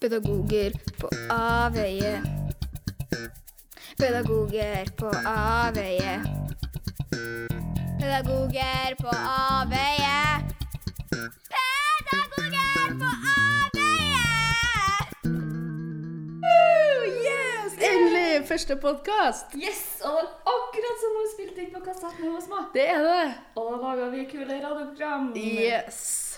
Pedagoger 0.00 0.72
på 1.00 1.08
avveie. 1.30 2.22
Pedagoger 3.98 4.86
på 4.96 5.06
avveie. 5.26 6.14
Pedagoger 8.00 8.94
på 9.00 9.08
avveie. 9.08 10.20
Pedagoger 11.52 12.94
på 13.02 13.10
avveie! 13.32 14.24
Yes! 17.26 17.76
Endelig! 17.76 18.48
Første 18.48 18.76
podkast. 18.76 19.52
Yes! 19.54 19.84
Og 20.00 20.16
det 20.16 20.24
er 20.24 20.32
akkurat 20.54 21.04
som 21.04 21.18
hun 21.18 21.28
vi 21.28 21.34
spilte 21.34 21.66
inn 21.66 21.76
på 21.76 21.84
kassett 21.84 22.24
da 22.24 22.32
var 22.32 22.40
små. 22.48 22.64
Det 22.72 22.88
er 22.88 23.04
det. 23.04 23.28
Og 23.60 23.70
da 23.76 23.84
laga 23.84 24.08
vi 24.16 24.24
kule 24.32 24.62
radioprogram. 24.64 25.32
Yes. 25.36 26.29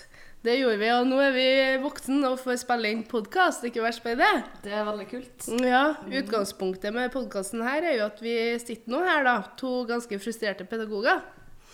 Det 0.43 0.57
gjorde 0.59 0.75
vi, 0.81 0.87
og 0.91 1.05
nå 1.07 1.17
er 1.23 1.31
vi 1.31 1.43
voksne 1.79 2.27
og 2.27 2.39
får 2.41 2.57
spille 2.65 2.89
inn 2.91 3.05
podkast. 3.07 3.63
Ikke 3.69 3.83
verst 3.85 4.03
med 4.03 4.19
det. 4.19 4.31
Det 4.65 4.73
er 4.75 4.83
veldig 4.83 5.05
kult. 5.07 5.45
Ja, 5.63 5.83
Utgangspunktet 6.19 6.91
med 6.95 7.13
podkasten 7.13 7.63
her 7.63 7.85
er 7.87 7.95
jo 8.01 8.07
at 8.09 8.19
vi 8.23 8.33
sitter 8.59 8.91
nå 8.91 8.99
her, 9.07 9.23
da. 9.23 9.37
To 9.61 9.71
ganske 9.87 10.19
frustrerte 10.19 10.67
pedagoger. 10.67 11.21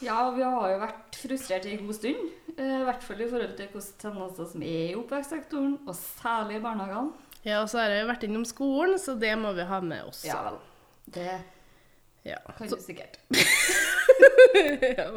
Ja, 0.05 0.20
vi 0.36 0.46
har 0.46 0.70
jo 0.76 0.77
vært 0.84 1.18
frustrerte 1.18 1.72
i 1.74 1.80
god 1.82 1.98
stund. 1.98 2.30
eh, 2.54 2.76
I 2.77 2.86
hvert 2.86 3.02
fall 3.04 3.24
i 3.26 3.27
forhold 3.32 3.58
til 3.58 3.72
hvilke 3.74 3.98
tendenser 4.05 4.52
som 4.54 4.62
er 4.63 4.86
i 4.94 4.96
oppvekstsektoren, 5.02 5.74
og 5.90 5.98
særlig 5.98 6.60
i 6.60 6.63
barnehagene. 6.63 7.10
Ja, 7.49 7.63
og 7.63 7.70
så 7.72 7.82
har 7.82 7.90
jeg 7.96 8.05
vært 8.08 8.24
innom 8.30 8.46
skolen, 8.46 8.99
så 9.02 9.18
det 9.20 9.34
må 9.40 9.55
vi 9.58 9.66
ha 9.66 9.82
med 9.82 10.05
oss. 10.12 10.22
Ja 10.30 10.44
vel. 10.46 10.62
Det 11.10 11.40
Ja. 12.27 12.38
kan 12.58 12.68
du 12.70 12.77
sikkert. 12.77 13.18
ja. 14.94 15.10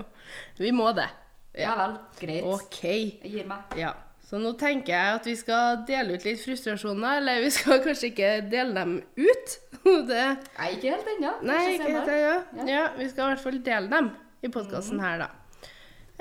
Vi 0.56 0.70
må 0.72 0.88
det. 0.96 1.10
Ja 1.58 1.74
vel. 1.76 1.98
Greit. 2.20 2.46
OK. 2.48 2.80
Jeg 2.84 3.32
gir 3.34 3.46
meg. 3.48 3.76
Ja. 3.76 3.92
Så 4.24 4.38
nå 4.40 4.54
tenker 4.56 4.94
jeg 4.94 5.16
at 5.18 5.26
vi 5.28 5.34
skal 5.36 5.82
dele 5.88 6.14
ut 6.16 6.24
litt 6.24 6.40
frustrasjoner, 6.40 7.18
eller 7.20 7.42
vi 7.44 7.50
skal 7.52 7.80
kanskje 7.84 8.08
ikke 8.12 8.30
dele 8.52 8.72
dem 8.78 8.94
ut. 9.20 9.58
det 10.08 10.24
Nei, 10.56 10.70
ikke 10.76 10.94
helt 10.94 11.10
ennå. 11.16 11.32
Nei, 11.42 11.60
ikke 11.74 11.90
helt 11.90 12.14
ennå. 12.14 12.32
ja. 12.62 12.66
Ja. 12.70 12.86
Vi 12.96 13.08
skal 13.10 13.24
i 13.26 13.34
hvert 13.34 13.44
fall 13.44 13.60
dele 13.66 13.90
dem 13.92 14.10
i 14.42 14.50
podkasten 14.54 15.02
her, 15.02 15.26
da. 15.26 15.28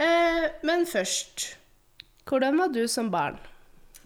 Eh, 0.02 0.46
men 0.68 0.86
først 0.90 1.58
Hvordan 2.28 2.58
var 2.58 2.70
du 2.72 2.84
som 2.88 3.10
barn? 3.12 3.40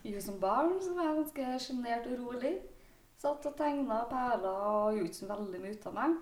Jo, 0.05 0.21
som 0.21 0.38
barn 0.42 0.77
så 0.81 0.94
var 0.95 1.09
jeg 1.09 1.17
ganske 1.19 1.59
sjenert 1.66 2.05
og 2.09 2.21
rolig. 2.23 2.53
Satt 3.21 3.45
og 3.45 3.58
tegna 3.58 4.03
perler 4.09 4.47
og 4.53 4.95
gjorde 4.95 5.09
ikke 5.09 5.17
så 5.17 5.27
veldig 5.30 5.61
mye 5.61 5.75
ut 5.75 5.86
av 5.89 5.95
meg. 5.97 6.16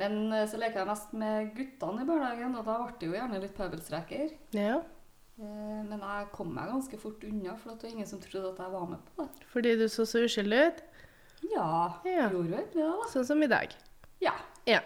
Men 0.00 0.32
eh, 0.32 0.46
så 0.48 0.56
leker 0.60 0.80
jeg 0.82 0.88
mest 0.88 1.12
med 1.12 1.50
guttene 1.56 2.02
i 2.02 2.08
barnehagen, 2.08 2.54
og 2.56 2.64
da 2.64 2.78
ble 2.86 2.94
det 3.00 3.08
jo 3.10 3.16
gjerne 3.18 3.40
litt 3.42 3.56
pøbelstreker. 3.58 4.32
Ja, 4.56 4.80
Eh, 5.40 5.82
Men 5.88 5.98
jeg 6.04 6.26
kom 6.30 6.50
meg 6.54 6.68
ganske 6.68 6.98
fort 7.00 7.22
unna, 7.24 7.54
for 7.56 7.72
det 7.72 7.86
var 7.88 7.94
ingen 7.96 8.06
som 8.06 8.20
trodde 8.20 8.50
at 8.52 8.58
jeg 8.60 8.70
var 8.70 8.84
med 8.86 8.98
på 9.16 9.22
det. 9.24 9.46
fordi 9.48 9.70
du 9.80 9.86
så 9.88 10.04
så 10.06 10.20
uskyldig 10.26 10.58
ut? 10.68 10.82
Ja, 11.50 11.94
Ja. 12.04 12.28
gjorde 12.28 12.50
jo 12.50 12.56
egentlig 12.58 12.74
det, 12.74 12.84
da. 12.84 13.08
Sånn 13.10 13.24
som 13.26 13.42
i 13.42 13.46
dag. 13.48 13.72
Ja. 14.20 14.34
Ja. 14.66 14.80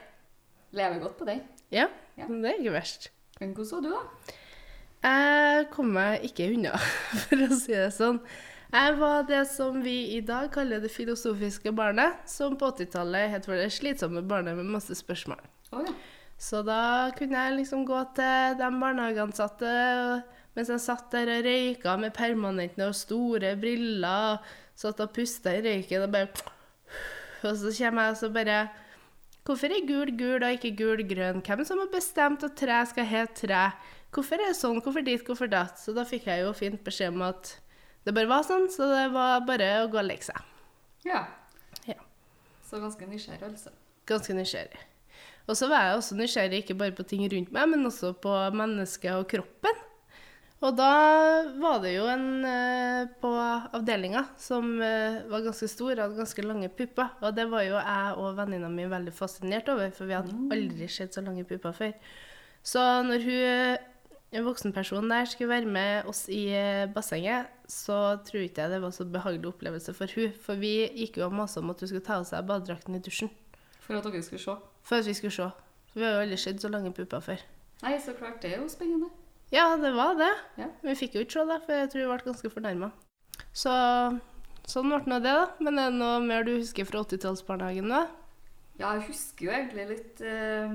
Lever 0.72 1.00
godt 1.02 1.18
på 1.18 1.26
den. 1.26 1.42
Ja, 1.70 1.88
Ja. 2.16 2.26
det 2.30 2.44
er 2.44 2.60
ikke 2.62 2.72
verst. 2.78 3.10
Men 3.40 3.54
hvordan 3.54 3.66
så 3.68 3.82
du, 3.82 3.90
da? 3.90 4.00
Jeg 5.02 5.70
kom 5.74 5.92
meg 5.92 6.22
ikke 6.30 6.46
unna, 6.54 6.76
for 7.26 7.36
å 7.36 7.50
si 7.58 7.72
det 7.74 7.90
sånn. 7.92 8.20
Jeg 8.76 8.96
var 8.98 9.22
det 9.24 9.44
som 9.48 9.78
vi 9.80 9.94
i 10.18 10.20
dag 10.20 10.50
kaller 10.52 10.82
det 10.82 10.90
filosofiske 10.92 11.70
barnet, 11.72 12.18
som 12.28 12.58
på 12.60 12.68
80-tallet 12.74 13.30
het 13.32 13.46
for 13.48 13.56
det 13.56 13.70
slitsomme 13.72 14.20
barnet 14.28 14.58
med 14.58 14.68
masse 14.68 14.92
spørsmål. 14.98 15.40
Oh, 15.72 15.80
ja. 15.86 15.94
Så 16.36 16.60
da 16.66 17.08
kunne 17.16 17.40
jeg 17.40 17.56
liksom 17.62 17.86
gå 17.88 18.02
til 18.18 18.58
de 18.58 18.68
barnehageansatte 18.82 19.70
mens 20.56 20.72
jeg 20.72 20.84
satt 20.84 21.08
der 21.12 21.30
og 21.38 21.48
røyka 21.48 21.96
med 22.00 22.12
permanentene 22.16 22.90
og 22.90 22.96
store 22.96 23.54
briller, 23.60 24.44
satt 24.76 25.00
og 25.04 25.12
pusta 25.16 25.56
i 25.56 25.64
røyken 25.64 26.04
og 26.04 26.12
bare 26.12 26.28
Og 27.46 27.56
så 27.56 27.72
kommer 27.78 28.08
jeg 28.08 28.12
og 28.12 28.20
så 28.20 28.30
bare 28.32 28.62
Hvorfor 29.46 29.72
er 29.72 29.88
gul 29.88 30.10
gul 30.18 30.42
og 30.42 30.52
ikke 30.52 30.76
gul 30.76 31.04
grønn? 31.08 31.40
Hvem 31.40 31.64
som 31.64 31.80
har 31.80 31.92
bestemt 31.92 32.44
at 32.44 32.56
tre 32.58 32.80
skal 32.90 33.06
hete 33.08 33.46
tre? 33.46 33.68
Hvorfor 34.12 34.36
er 34.36 34.50
det 34.50 34.58
sånn? 34.58 34.80
Hvorfor 34.82 35.04
dit? 35.06 35.22
Hvorfor 35.22 35.48
datt? 35.48 35.78
Så 35.78 35.94
da 35.96 36.04
fikk 36.04 36.26
jeg 36.26 36.42
jo 36.42 36.52
fint 36.56 36.82
beskjed 36.84 37.14
om 37.14 37.22
at 37.28 37.54
det 38.06 38.14
bare 38.14 38.30
var 38.30 38.44
sånn, 38.46 38.68
så 38.70 38.86
det 38.92 39.06
var 39.14 39.42
bare 39.48 39.70
å 39.82 39.88
gå 39.90 39.98
og 40.00 40.06
legge 40.06 40.30
seg. 40.30 40.52
ja. 41.08 41.24
Ja. 41.86 41.98
Så 42.66 42.80
ganske 42.82 43.06
nysgjerrig, 43.06 43.46
altså. 43.46 43.70
Ganske 44.08 44.34
nysgjerrig. 44.34 44.78
Og 45.46 45.54
så 45.58 45.68
var 45.70 45.84
jeg 45.86 45.98
også 46.00 46.16
nysgjerrig 46.18 46.62
ikke 46.64 46.74
bare 46.78 46.94
på 46.96 47.04
ting 47.06 47.22
rundt 47.30 47.52
meg, 47.54 47.68
men 47.70 47.86
også 47.86 48.10
på 48.18 48.32
mennesket 48.58 49.14
og 49.14 49.28
kroppen. 49.30 49.82
Og 50.64 50.72
da 50.74 50.88
var 51.60 51.82
det 51.84 51.92
jo 51.92 52.06
en 52.08 52.28
eh, 52.48 53.08
på 53.20 53.30
avdelinga 53.76 54.22
som 54.40 54.70
eh, 54.82 55.20
var 55.30 55.44
ganske 55.44 55.68
stor 55.68 55.92
og 55.92 56.00
hadde 56.00 56.18
ganske 56.22 56.46
lange 56.46 56.70
pupper. 56.72 57.12
Og 57.20 57.34
det 57.36 57.44
var 57.52 57.66
jo 57.66 57.76
jeg 57.76 58.14
og 58.22 58.38
venninna 58.38 58.70
mi 58.72 58.86
veldig 58.90 59.12
fascinert 59.14 59.68
over, 59.70 59.92
for 59.94 60.08
vi 60.08 60.16
hadde 60.16 60.34
aldri 60.56 60.88
sett 60.90 61.14
så 61.14 61.22
lange 61.26 61.44
pupper 61.46 61.76
før. 61.76 61.92
Så 62.66 62.82
når 63.06 63.28
hun, 63.28 63.84
en 64.32 64.44
voksen 64.44 64.72
person 64.74 65.06
der, 65.10 65.28
skulle 65.30 65.52
være 65.52 65.70
med 65.70 66.08
oss 66.10 66.24
i 66.32 66.48
eh, 66.54 66.86
bassenget, 66.92 67.46
så 67.70 68.18
tror 68.26 68.42
ikke 68.42 68.64
jeg 68.64 68.72
det 68.74 68.80
var 68.82 68.94
så 68.94 69.06
behagelig 69.06 69.52
opplevelse 69.52 69.94
for 69.94 70.10
hun. 70.14 70.32
For 70.42 70.58
vi 70.60 70.88
gikk 70.98 71.20
jo 71.20 71.28
og 71.28 71.36
masa 71.38 71.62
om 71.62 71.70
at 71.70 71.80
hun 71.80 71.90
skulle 71.92 72.06
ta 72.06 72.18
av 72.20 72.26
seg 72.28 72.46
badedrakten 72.48 72.98
i 72.98 73.02
dusjen. 73.02 73.30
For 73.86 73.98
at 73.98 74.08
dere 74.08 74.24
skulle 74.26 74.42
se. 74.42 74.56
For 74.86 74.98
at 74.98 75.06
vi 75.06 75.14
skulle 75.14 75.34
se. 75.34 75.46
For 75.92 76.02
vi 76.02 76.08
har 76.08 76.18
jo 76.18 76.24
aldri 76.26 76.40
sett 76.42 76.62
så 76.62 76.72
lange 76.72 76.92
pupper 76.92 77.22
før. 77.22 77.46
Nei, 77.84 77.94
så 78.02 78.16
klart. 78.18 78.40
Det 78.42 78.52
er 78.52 78.60
jo 78.60 78.68
spennende. 78.72 79.12
Ja, 79.54 79.76
det 79.78 79.92
var 79.94 80.16
det. 80.18 80.32
Ja. 80.58 80.70
Vi 80.82 80.94
fikk 80.98 81.14
jo 81.14 81.22
ikke 81.22 81.38
se 81.38 81.46
det, 81.46 81.60
for 81.64 81.78
jeg 81.78 81.90
tror 81.92 82.02
vi 82.02 82.08
ble 82.10 82.26
ganske 82.26 82.50
fornærma. 82.50 82.90
Så 83.54 83.72
sånn 84.66 84.90
ble 84.90 85.02
nå 85.06 85.20
det, 85.22 85.34
da. 85.38 85.46
Men 85.62 85.78
er 85.78 85.92
det 85.92 86.00
noe 86.00 86.20
mer 86.24 86.46
du 86.46 86.56
husker 86.56 86.88
fra 86.88 87.04
80-tallsbarnehagen? 87.06 87.92
da? 87.94 88.06
Ja, 88.76 88.90
jeg 88.96 89.06
husker 89.06 89.46
jo 89.46 89.54
egentlig 89.54 89.86
litt 89.92 90.22
eh, 90.26 90.74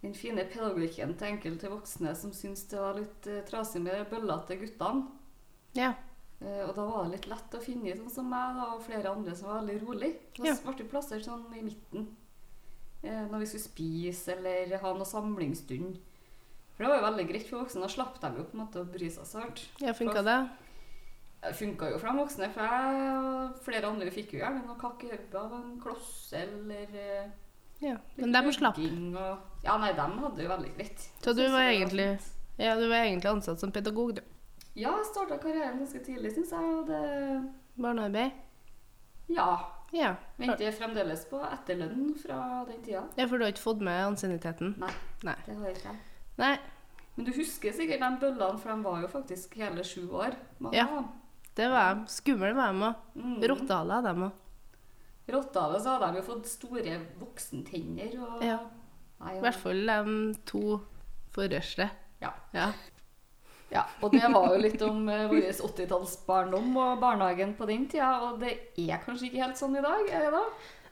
den 0.00 0.14
fine 0.16 0.44
pedagogikken 0.48 1.12
til 1.20 1.28
enkelte 1.34 1.68
voksne 1.72 2.14
som 2.16 2.32
syntes 2.32 2.64
det 2.70 2.78
var 2.80 2.96
litt 2.96 3.26
uh, 3.28 3.42
trasig 3.48 3.82
med 3.84 4.06
bøllete 4.10 4.56
guttene. 4.60 5.08
Ja. 5.76 5.90
Uh, 6.40 6.62
og 6.68 6.72
da 6.78 6.86
var 6.88 7.04
det 7.04 7.18
litt 7.18 7.28
lett 7.28 7.56
å 7.58 7.60
finne 7.60 7.96
sånn 7.98 8.14
som 8.14 8.30
meg 8.32 8.56
da, 8.56 8.70
og 8.76 8.84
flere 8.86 9.12
andre 9.12 9.34
som 9.36 9.50
var 9.50 9.60
veldig 9.60 9.82
rolig. 9.84 10.14
Da 10.38 10.46
Ja. 10.48 10.54
ble 10.64 10.76
vi 10.78 10.88
plassert 10.88 11.26
sånn 11.26 11.44
i 11.52 11.64
midten 11.66 12.06
uh, 13.04 13.26
når 13.28 13.42
vi 13.44 13.50
skulle 13.50 13.66
spise 13.68 14.38
eller 14.38 14.78
ha 14.80 14.94
noe 14.96 15.08
samlingsstund. 15.08 16.00
For 16.76 16.86
det 16.86 16.94
var 16.94 17.00
jo 17.02 17.06
veldig 17.10 17.28
greit 17.28 17.44
for 17.50 17.60
voksne. 17.60 17.84
Da 17.84 17.92
slapp 17.92 18.16
de 18.22 18.32
jo 18.38 18.46
på 18.48 18.56
en 18.56 18.62
måte 18.64 18.80
å 18.80 18.88
bry 18.88 19.10
seg 19.12 19.28
så 19.28 19.42
hardt. 19.44 19.66
Ja, 19.84 19.92
funka 19.92 20.22
det? 20.24 20.38
Det 21.40 21.52
funka 21.56 21.90
jo 21.92 21.98
for 22.00 22.08
de 22.08 22.20
voksne, 22.22 22.48
for 22.52 22.64
jeg 22.64 23.12
og 23.20 23.60
flere 23.64 23.88
andre 23.92 24.10
fikk 24.12 24.32
jo 24.34 24.40
gjerne 24.40 24.64
noe 24.64 24.80
kake 24.80 25.06
i 25.06 25.12
hodet 25.12 25.36
av 25.40 25.52
en 25.56 25.76
kloss 25.80 26.32
eller 26.36 26.96
Ja. 27.80 27.96
Men 28.16 28.32
de 28.32 28.52
slapp. 28.52 28.76
Og, 28.78 29.38
ja, 29.64 29.76
nei, 29.80 29.92
de 29.96 30.06
hadde 30.24 30.42
jo 30.44 30.48
veldig 30.50 30.74
greit. 30.76 31.06
Så 31.24 31.32
du 31.36 31.42
var 31.48 31.60
egentlig, 31.70 32.18
ja, 32.60 32.74
du 32.76 32.86
var 32.90 33.06
egentlig 33.06 33.30
ansatt 33.30 33.60
som 33.62 33.72
pedagog, 33.72 34.14
du. 34.18 34.22
Ja, 34.76 34.92
jeg 34.98 35.06
starta 35.08 35.38
karrieren 35.42 35.78
ganske 35.80 35.98
tidlig, 36.04 36.32
syns 36.36 36.50
jeg. 36.52 36.60
Og 36.60 36.86
det 36.86 37.00
Barnearbeid? 37.80 38.32
Ja. 39.28 39.48
Ja. 39.92 40.12
Venter 40.38 40.70
fremdeles 40.76 41.24
på 41.30 41.40
etterlønn 41.42 42.12
fra 42.20 42.64
den 42.68 42.82
tida. 42.84 43.04
ja. 43.16 43.26
For 43.26 43.38
du 43.38 43.44
har 43.44 43.52
ikke 43.54 43.64
fått 43.64 43.80
med 43.82 44.04
ansienniteten? 44.12 44.76
Nei, 44.78 44.92
Nei. 45.26 45.34
det 45.46 45.56
har 45.56 45.66
jeg 45.70 45.76
ikke. 45.80 45.96
Nei. 46.38 46.52
Men 47.16 47.26
du 47.26 47.32
husker 47.34 47.72
sikkert 47.74 48.00
de 48.04 48.10
bøllene, 48.22 48.58
for 48.62 48.70
de 48.70 48.84
var 48.86 49.00
jo 49.02 49.08
faktisk 49.10 49.56
hele 49.58 49.82
sju 49.84 50.04
år. 50.10 50.36
mange 50.60 50.76
Ja. 50.76 50.84
dem. 50.86 51.08
Det 51.56 51.68
var 51.70 51.94
de. 51.94 52.06
Skumle 52.06 52.54
var 52.54 52.72
de 52.72 52.78
òg. 52.86 52.94
Mm. 53.16 53.40
Rottehale 53.50 54.02
de 54.06 54.14
òg. 54.28 54.32
Rottehale, 55.34 55.80
så 55.80 55.96
hadde 55.96 56.12
de 56.12 56.20
jo 56.20 56.28
fått 56.28 56.48
store 56.50 57.00
voksentenner 57.20 58.14
og 58.20 58.44
Ja. 58.46 58.60
Nei, 59.20 59.34
I 59.36 59.42
hvert 59.44 59.60
fall 59.60 59.82
de 59.84 60.16
to 60.48 60.78
forreste. 61.34 61.90
Ja. 62.22 62.32
Ja. 62.56 62.70
Ja, 63.70 63.84
og 64.02 64.10
det 64.10 64.26
var 64.32 64.48
jo 64.50 64.58
litt 64.58 64.82
om 64.82 65.04
uh, 65.06 65.28
vår 65.30 65.52
80-tallsbarndom 65.52 66.72
og 66.74 67.02
barnehagen 67.02 67.52
på 67.54 67.68
den 67.68 67.84
tida, 67.90 68.16
og 68.26 68.40
det 68.42 68.56
er 68.80 68.98
kanskje 69.04 69.28
ikke 69.28 69.44
helt 69.44 69.60
sånn 69.60 69.76
i 69.78 69.84
dag, 69.84 70.08
er 70.10 70.24
det 70.26 70.32
da? 70.34 70.42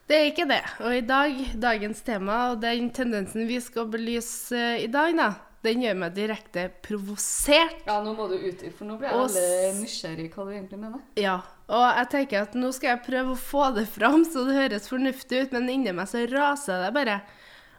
Det 0.08 0.16
er 0.16 0.28
ikke 0.30 0.46
det. 0.48 0.60
Og 0.86 0.94
i 0.94 1.02
dag, 1.04 1.40
dagens 1.60 2.04
tema 2.06 2.36
og 2.52 2.62
den 2.62 2.92
tendensen 2.96 3.48
vi 3.48 3.58
skal 3.60 3.90
belyse 3.92 4.56
eh, 4.56 4.84
i 4.86 4.88
dag, 4.92 5.10
da, 5.18 5.32
den 5.66 5.82
gjør 5.82 5.96
meg 5.98 6.14
direkte 6.14 6.68
provosert. 6.86 7.80
Ja, 7.88 7.98
nå 8.04 8.12
må 8.14 8.28
du 8.30 8.36
utdype, 8.36 8.72
for 8.78 8.86
nå 8.86 8.98
blir 9.00 9.10
jeg 9.10 9.18
veldig 9.18 9.80
nysgjerrig 9.80 10.28
hva 10.34 10.46
du 10.46 10.52
egentlig 10.54 10.80
mener. 10.80 11.02
Ja. 11.18 11.40
Og 11.68 11.84
jeg 11.84 12.08
tenker 12.14 12.46
at 12.46 12.54
nå 12.56 12.70
skal 12.72 12.94
jeg 12.94 13.04
prøve 13.08 13.34
å 13.34 13.40
få 13.40 13.64
det 13.76 13.84
fram 13.90 14.22
så 14.24 14.46
det 14.48 14.56
høres 14.56 14.88
fornuftig 14.88 15.42
ut, 15.42 15.56
men 15.56 15.68
inni 15.72 15.92
meg 15.92 16.08
så 16.08 16.22
raser 16.30 16.86
det 16.86 16.92
bare. 16.96 17.20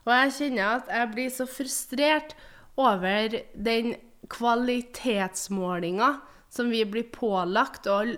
Og 0.06 0.14
jeg 0.14 0.36
kjenner 0.38 0.76
at 0.76 0.92
jeg 0.94 1.12
blir 1.16 1.32
så 1.34 1.48
frustrert 1.50 2.36
over 2.80 3.40
den 3.56 3.96
kvalitetsmålinga 4.30 6.10
som 6.54 6.70
vi 6.74 6.84
blir 6.86 7.08
pålagt, 7.14 7.88
og 7.90 8.18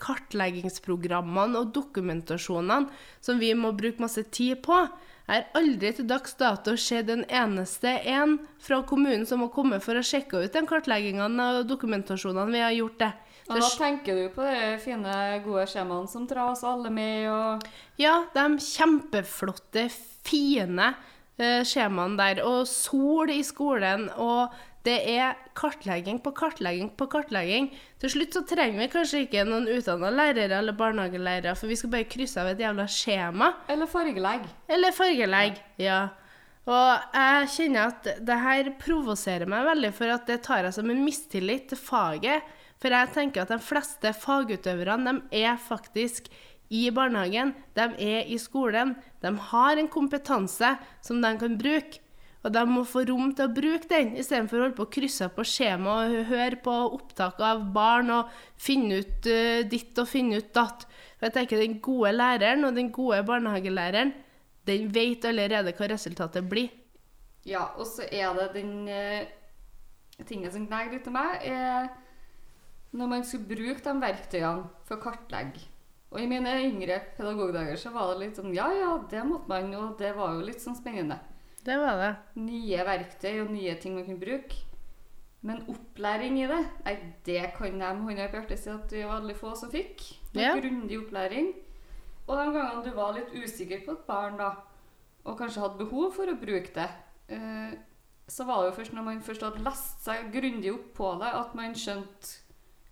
kartleggingsprogrammene 0.00 1.60
og 1.60 1.70
dokumentasjonene 1.72 2.90
som 3.24 3.38
vi 3.40 3.54
må 3.56 3.72
bruke 3.76 4.02
masse 4.02 4.22
tid 4.32 4.60
på. 4.64 4.76
Jeg 5.30 5.44
har 5.44 5.60
aldri 5.60 5.90
til 5.94 6.06
dags 6.10 6.32
dato 6.34 6.72
sett 6.74 7.10
en 7.12 7.20
eneste 7.30 7.90
en 8.10 8.32
fra 8.58 8.80
kommunen 8.82 9.22
som 9.28 9.44
har 9.44 9.52
kommet 9.54 9.84
for 9.84 9.94
å 9.94 10.02
sjekke 10.02 10.40
ut 10.42 10.56
den 10.56 10.66
kartleggingen 10.66 11.38
og 11.44 11.68
dokumentasjonene 11.70 12.50
vi 12.50 12.62
har 12.64 12.74
gjort 12.74 12.96
det. 13.04 13.10
Og 13.46 13.60
da 13.62 13.68
tenker 13.78 14.18
du 14.18 14.24
på 14.34 14.42
de 14.42 14.72
fine, 14.82 15.14
gode 15.44 15.68
skjemaene 15.70 16.10
som 16.10 16.26
dras 16.26 16.64
alle 16.66 16.90
med, 16.90 17.28
og 17.30 18.02
Ja, 18.02 18.24
de 18.34 18.58
kjempeflotte, 18.62 19.86
fine 20.26 20.90
eh, 21.38 21.62
skjemaene 21.66 22.18
der. 22.18 22.42
Og 22.46 22.66
sol 22.66 23.30
i 23.30 23.44
skolen, 23.46 24.08
og 24.18 24.50
det 24.86 24.96
er 25.12 25.36
kartlegging 25.58 26.22
på 26.24 26.32
kartlegging 26.36 26.88
på 26.96 27.06
kartlegging. 27.12 27.68
Til 28.00 28.12
slutt 28.14 28.36
så 28.36 28.42
trenger 28.48 28.80
vi 28.80 28.88
kanskje 28.92 29.24
ikke 29.26 29.44
noen 29.48 29.68
utdanna 29.68 30.08
lærere 30.14 30.56
eller 30.62 30.76
barnehagelærere, 30.78 31.52
for 31.58 31.68
vi 31.68 31.76
skal 31.76 31.92
bare 31.92 32.08
krysse 32.08 32.40
av 32.40 32.48
et 32.48 32.62
jævla 32.64 32.86
skjema. 32.88 33.50
Eller 33.68 33.90
fargelegg. 33.90 34.48
Eller 34.72 34.96
fargelegg, 34.96 35.60
ja. 35.84 36.00
Og 36.70 37.16
jeg 37.16 37.52
kjenner 37.56 37.90
at 37.90 38.08
det 38.24 38.40
her 38.44 38.72
provoserer 38.80 39.48
meg 39.50 39.68
veldig, 39.68 39.92
for 39.96 40.16
at 40.16 40.26
det 40.28 40.40
tar 40.46 40.64
jeg 40.64 40.76
som 40.76 40.92
en 40.92 41.04
mistillit 41.04 41.68
til 41.72 41.80
faget. 41.80 42.56
For 42.80 42.96
jeg 42.96 43.12
tenker 43.12 43.44
at 43.44 43.52
de 43.52 43.60
fleste 43.60 44.12
fagutøverne, 44.16 45.18
de 45.28 45.42
er 45.44 45.60
faktisk 45.60 46.30
i 46.72 46.86
barnehagen, 46.94 47.52
de 47.76 47.88
er 48.00 48.28
i 48.30 48.38
skolen. 48.40 48.94
De 49.20 49.32
har 49.50 49.76
en 49.76 49.90
kompetanse 49.90 50.76
som 51.04 51.20
de 51.20 51.34
kan 51.40 51.58
bruke. 51.60 52.00
Og 52.40 52.52
de 52.54 52.62
må 52.64 52.86
få 52.88 53.02
rom 53.04 53.34
til 53.36 53.44
å 53.46 53.52
bruke 53.52 53.88
den, 53.90 54.14
istedenfor 54.16 54.56
å 54.56 54.62
holde 54.64 54.76
på 54.78 54.86
å 54.86 54.92
krysse 54.94 55.28
på 55.34 55.44
skjema 55.44 55.96
og 56.06 56.14
høre 56.30 56.56
på 56.64 56.72
opptak 56.96 57.40
av 57.44 57.66
barn 57.74 58.12
og 58.14 58.30
finne 58.60 59.02
ut 59.02 59.28
uh, 59.28 59.60
ditt 59.68 59.98
og 60.00 60.08
finne 60.08 60.40
ut 60.40 60.48
datt. 60.56 60.86
For 61.18 61.28
jeg 61.28 61.36
tenker 61.36 61.60
den 61.60 61.76
gode 61.84 62.14
læreren 62.16 62.64
og 62.64 62.78
den 62.78 62.88
gode 62.96 63.20
barnehagelæreren, 63.28 64.14
den 64.68 64.88
vet 64.94 65.26
allerede 65.28 65.74
hva 65.76 65.88
resultatet 65.92 66.48
blir. 66.48 66.70
Ja, 67.48 67.66
og 67.76 67.84
så 67.88 68.06
er 68.08 68.32
det 68.38 68.48
den 68.56 68.88
uh, 68.88 70.24
tingen 70.24 70.52
som 70.52 70.64
gnager 70.64 70.96
litt 70.96 71.04
til 71.04 71.16
meg, 71.16 71.44
er 71.44 71.90
når 72.96 73.10
man 73.12 73.26
skulle 73.26 73.52
bruke 73.52 73.84
de 73.84 73.94
verktøyene 74.00 74.86
for 74.88 74.96
å 74.96 75.04
kartlegge. 75.04 75.66
Og 76.10 76.18
i 76.24 76.26
mine 76.26 76.56
yngre 76.64 76.96
pedagogdager 77.14 77.76
så 77.78 77.92
var 77.94 78.10
det 78.10 78.24
litt 78.24 78.40
sånn 78.40 78.54
ja, 78.56 78.66
ja, 78.74 78.96
det 79.12 79.20
måtte 79.28 79.52
man, 79.52 79.68
og 79.78 79.92
det 80.00 80.10
var 80.16 80.34
jo 80.34 80.48
litt 80.48 80.62
sånn 80.62 80.78
spennende. 80.78 81.20
Det 81.66 81.76
var 81.76 81.98
det. 82.00 82.10
Nye 82.40 82.84
verktøy 82.88 83.42
og 83.44 83.50
nye 83.52 83.74
ting 83.80 83.96
man 83.98 84.06
kunne 84.06 84.22
bruke. 84.22 84.66
Men 85.42 85.62
opplæring 85.72 86.36
i 86.42 86.48
det, 86.48 86.60
nei, 86.84 86.94
det 87.24 87.42
kan 87.56 87.78
de 87.80 87.86
hånda 87.88 88.26
på 88.28 88.40
hjertet 88.40 88.60
si 88.60 88.68
at 88.72 88.92
vi 88.92 89.04
var 89.08 89.22
veldig 89.22 89.36
få 89.38 89.54
som 89.56 89.70
fikk. 89.72 90.02
Med 90.34 90.42
Ja. 90.42 90.54
Grundig 90.58 90.98
opplæring. 91.00 91.54
Og 92.26 92.36
de 92.36 92.52
gangene 92.52 92.84
du 92.84 92.90
var 92.94 93.14
litt 93.16 93.32
usikker 93.32 93.84
på 93.86 93.92
et 93.96 94.04
barn, 94.06 94.36
da, 94.36 94.50
og 95.24 95.38
kanskje 95.38 95.62
hadde 95.64 95.80
behov 95.80 96.12
for 96.14 96.30
å 96.30 96.36
bruke 96.38 96.72
det, 96.74 96.88
eh, 97.28 97.72
så 98.28 98.44
var 98.46 98.62
det 98.62 98.70
jo 98.70 98.76
først 98.82 98.92
når 98.94 99.02
man 99.02 99.24
først 99.24 99.42
hadde 99.42 99.64
lest 99.64 100.04
seg 100.04 100.30
grundig 100.32 100.72
opp 100.72 100.94
på 100.94 101.10
det, 101.18 101.32
at 101.40 101.54
man 101.54 101.74
skjønte 101.74 102.36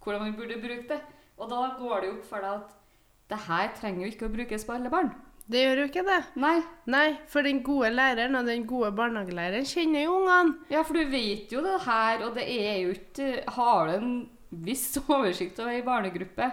hvordan 0.02 0.24
man 0.24 0.36
burde 0.36 0.60
bruke 0.60 0.88
det. 0.88 1.00
Og 1.38 1.48
da 1.50 1.76
går 1.78 2.00
det 2.00 2.08
jo 2.08 2.16
opp 2.16 2.26
for 2.26 2.42
deg 2.42 2.50
at 2.50 2.74
det 3.28 3.38
her 3.46 3.68
trenger 3.76 4.06
jo 4.06 4.12
ikke 4.12 4.26
å 4.26 4.34
brukes 4.34 4.64
på 4.64 4.72
alle 4.74 4.90
barn. 4.90 5.12
Det 5.48 5.62
gjør 5.62 5.78
jo 5.80 5.84
ikke 5.88 6.04
det. 6.04 6.18
Nei, 6.42 6.56
Nei, 6.92 7.06
for 7.32 7.46
den 7.46 7.62
gode 7.64 7.88
læreren 7.94 8.36
og 8.36 8.48
den 8.48 8.66
gode 8.68 8.90
barnehagelæreren 8.96 9.64
kjenner 9.68 10.04
jo 10.04 10.18
ungene. 10.18 10.58
Ja, 10.72 10.82
for 10.84 10.98
du 10.98 11.08
vet 11.08 11.52
jo 11.54 11.62
det 11.64 11.78
her, 11.86 12.24
og 12.26 12.34
det 12.36 12.44
er 12.52 12.74
jo 12.82 12.92
ikke 12.92 13.28
Har 13.56 13.88
du 13.88 13.94
en 13.96 14.16
viss 14.48 14.90
oversikt 15.00 15.60
over 15.60 15.76
ei 15.76 15.84
barnegruppe, 15.84 16.50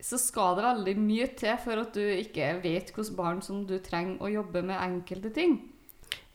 så 0.00 0.18
skal 0.20 0.56
det 0.56 0.66
veldig 0.66 0.94
mye 1.00 1.26
til 1.36 1.56
for 1.60 1.82
at 1.82 1.96
du 1.96 2.02
ikke 2.04 2.52
vet 2.62 2.92
hvilke 2.94 3.16
barn 3.18 3.40
som 3.42 3.64
du 3.66 3.78
trenger 3.82 4.22
å 4.22 4.30
jobbe 4.30 4.62
med 4.62 4.78
enkelte 4.78 5.32
ting. 5.34 5.58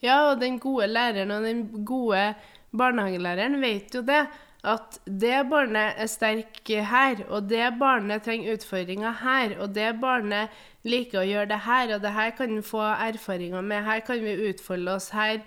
Ja, 0.04 0.34
og 0.34 0.42
den 0.42 0.58
gode 0.62 0.90
læreren 0.92 1.32
og 1.32 1.46
den 1.48 1.64
gode 1.88 2.34
barnehagelæreren 2.76 3.62
vet 3.64 3.96
jo 3.96 4.04
det. 4.06 4.26
At 4.64 5.02
det 5.04 5.42
barnet 5.52 5.98
er 6.00 6.08
sterk 6.08 6.70
her, 6.88 7.26
og 7.28 7.50
det 7.50 7.66
barnet 7.82 8.24
trenger 8.24 8.56
utfordringer 8.56 9.18
her, 9.20 9.58
og 9.60 9.74
det 9.76 9.90
barnet 10.00 10.54
liker 10.88 11.20
å 11.20 11.26
gjøre 11.28 11.50
det 11.52 11.58
her, 11.66 11.92
og 11.98 12.02
det 12.06 12.14
her 12.16 12.32
kan 12.38 12.54
vi 12.56 12.62
få 12.64 12.80
erfaringer 12.94 13.62
med, 13.66 13.84
her 13.84 14.00
kan 14.08 14.24
vi 14.24 14.38
utfolde 14.48 14.96
oss, 14.96 15.10
her 15.12 15.42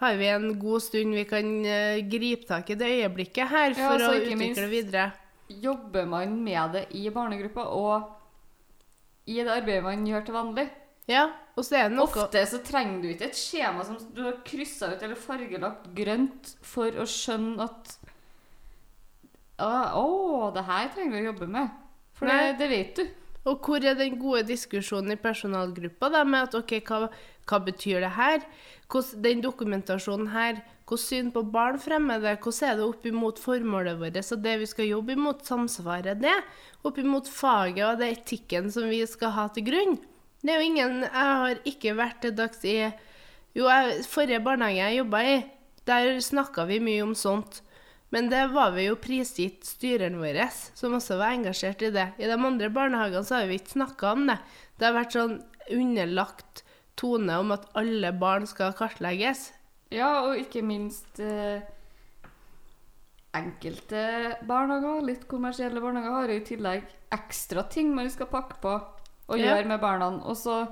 har 0.00 0.14
vi 0.16 0.28
en 0.32 0.52
god 0.62 0.80
stund 0.86 1.18
vi 1.18 1.24
kan 1.28 1.48
eh, 1.66 1.98
gripe 2.08 2.46
tak 2.48 2.70
i 2.70 2.78
det 2.78 2.88
øyeblikket 3.00 3.50
her 3.50 3.74
Ja, 3.74 3.88
for 3.90 3.98
så 4.00 4.12
å 4.12 4.14
ikke 4.16 4.30
utvikle 4.30 4.38
minst- 4.44 4.70
videre. 4.72 5.08
Jobber 5.50 6.06
man 6.06 6.38
med 6.44 6.76
det 6.78 6.84
i 6.94 7.08
barnegruppa 7.10 7.66
og 7.74 9.26
i 9.26 9.42
det 9.42 9.50
arbeidet 9.50 9.82
man 9.84 10.06
gjør 10.06 10.24
til 10.28 10.38
vanlig? 10.38 10.68
Ja, 11.10 11.26
og 11.58 11.66
så 11.66 11.74
er 11.76 11.88
det 11.90 11.96
noe 11.98 12.06
Ofte 12.06 12.46
så 12.46 12.60
trenger 12.64 13.02
du 13.02 13.08
ikke 13.10 13.26
et 13.32 13.38
skjema 13.38 13.82
som 13.84 13.98
du 14.14 14.22
har 14.28 14.38
kryssa 14.46 14.92
ut 14.94 15.02
eller 15.02 15.18
fargelagt 15.18 15.90
grønt 15.96 16.52
for 16.62 16.94
å 17.02 17.06
skjønne 17.08 17.66
at 17.66 17.96
Å, 19.60 19.70
å, 20.00 20.50
det 20.54 20.66
her 20.66 20.90
trenger 20.94 21.16
vi 21.16 21.22
å 21.22 21.30
jobbe 21.30 21.48
med. 21.52 21.72
For 22.16 22.28
det, 22.28 22.36
Nei. 22.36 22.52
det 22.58 22.68
vet 22.70 23.00
du. 23.00 23.04
Og 23.48 23.64
hvor 23.64 23.84
er 23.84 23.96
den 23.96 24.18
gode 24.20 24.42
diskusjonen 24.50 25.14
i 25.14 25.20
personalgruppa 25.20 26.10
da, 26.12 26.24
med 26.28 26.50
at 26.50 26.56
ok, 26.58 26.74
hva, 26.88 27.06
hva 27.48 27.60
betyr 27.64 28.04
det 28.04 28.12
her? 28.18 28.44
Hvordan, 28.90 29.22
den 29.24 29.40
dokumentasjonen 29.44 30.28
her, 30.34 30.60
hvordan 30.84 31.06
syn 31.06 31.30
på 31.32 31.44
barn 31.54 31.78
fremmer 31.80 32.20
det? 32.20 32.36
Hvordan 32.42 32.68
er 32.68 32.76
det 32.76 32.84
opp 32.84 33.06
imot 33.08 33.40
formålet 33.40 34.00
vårt 34.00 34.18
og 34.20 34.44
det 34.44 34.56
vi 34.60 34.68
skal 34.68 34.90
jobbe 34.90 35.16
imot, 35.16 35.46
samsvarer 35.48 36.18
det? 36.20 36.36
Opp 36.84 37.00
imot 37.00 37.30
faget 37.30 37.86
og 37.86 38.02
det 38.02 38.10
etikken 38.18 38.68
som 38.74 38.90
vi 38.90 39.00
skal 39.08 39.32
ha 39.38 39.46
til 39.54 39.68
grunn? 39.70 39.96
Det 40.40 40.52
er 40.52 40.60
jo 40.60 40.68
ingen 40.70 41.02
Jeg 41.04 41.12
har 41.12 41.58
ikke 41.68 41.96
vært 41.98 42.22
til 42.24 42.32
dags 42.36 42.62
i 42.64 42.76
Jo, 43.54 43.66
jeg, 43.66 44.04
forrige 44.08 44.40
barnehage 44.44 44.78
jeg 44.78 45.00
jobba 45.00 45.24
i, 45.26 45.40
der 45.88 46.20
snakka 46.22 46.68
vi 46.68 46.78
mye 46.82 47.02
om 47.02 47.16
sånt. 47.18 47.62
Men 48.10 48.28
det 48.30 48.42
var 48.52 48.72
vi 48.74 48.88
jo 48.88 48.96
prisgitt 48.98 49.62
styreren 49.68 50.16
vår, 50.18 50.40
som 50.74 50.96
også 50.98 51.16
var 51.20 51.36
engasjert 51.36 51.82
i 51.86 51.92
det. 51.94 52.08
I 52.18 52.26
de 52.26 52.34
andre 52.34 52.70
barnehagene 52.74 53.22
så 53.24 53.38
har 53.38 53.46
vi 53.46 53.58
ikke 53.60 53.76
snakka 53.76 54.12
om 54.16 54.24
det. 54.32 54.38
Det 54.80 54.88
har 54.88 54.96
vært 54.96 55.14
sånn 55.14 55.36
underlagt 55.70 56.64
tone 56.98 57.36
om 57.38 57.52
at 57.54 57.68
alle 57.78 58.10
barn 58.18 58.48
skal 58.50 58.74
kartlegges. 58.74 59.52
Ja, 59.94 60.24
og 60.26 60.36
ikke 60.42 60.62
minst 60.66 61.20
eh, 61.22 61.62
enkelte 63.38 64.02
barnehager, 64.46 65.04
litt 65.06 65.26
kommersielle 65.30 65.82
barnehager, 65.82 66.16
har 66.16 66.32
jo 66.34 66.40
i 66.40 66.46
tillegg 66.50 66.88
ekstra 67.14 67.62
ting 67.70 67.92
man 67.94 68.10
skal 68.10 68.26
pakke 68.30 68.58
på 68.62 68.72
og 69.30 69.38
Ja. 69.38 69.54
gjøre 69.54 69.68
med 69.70 69.80
barna. 69.80 70.08
Og 70.26 70.34
så 70.36 70.64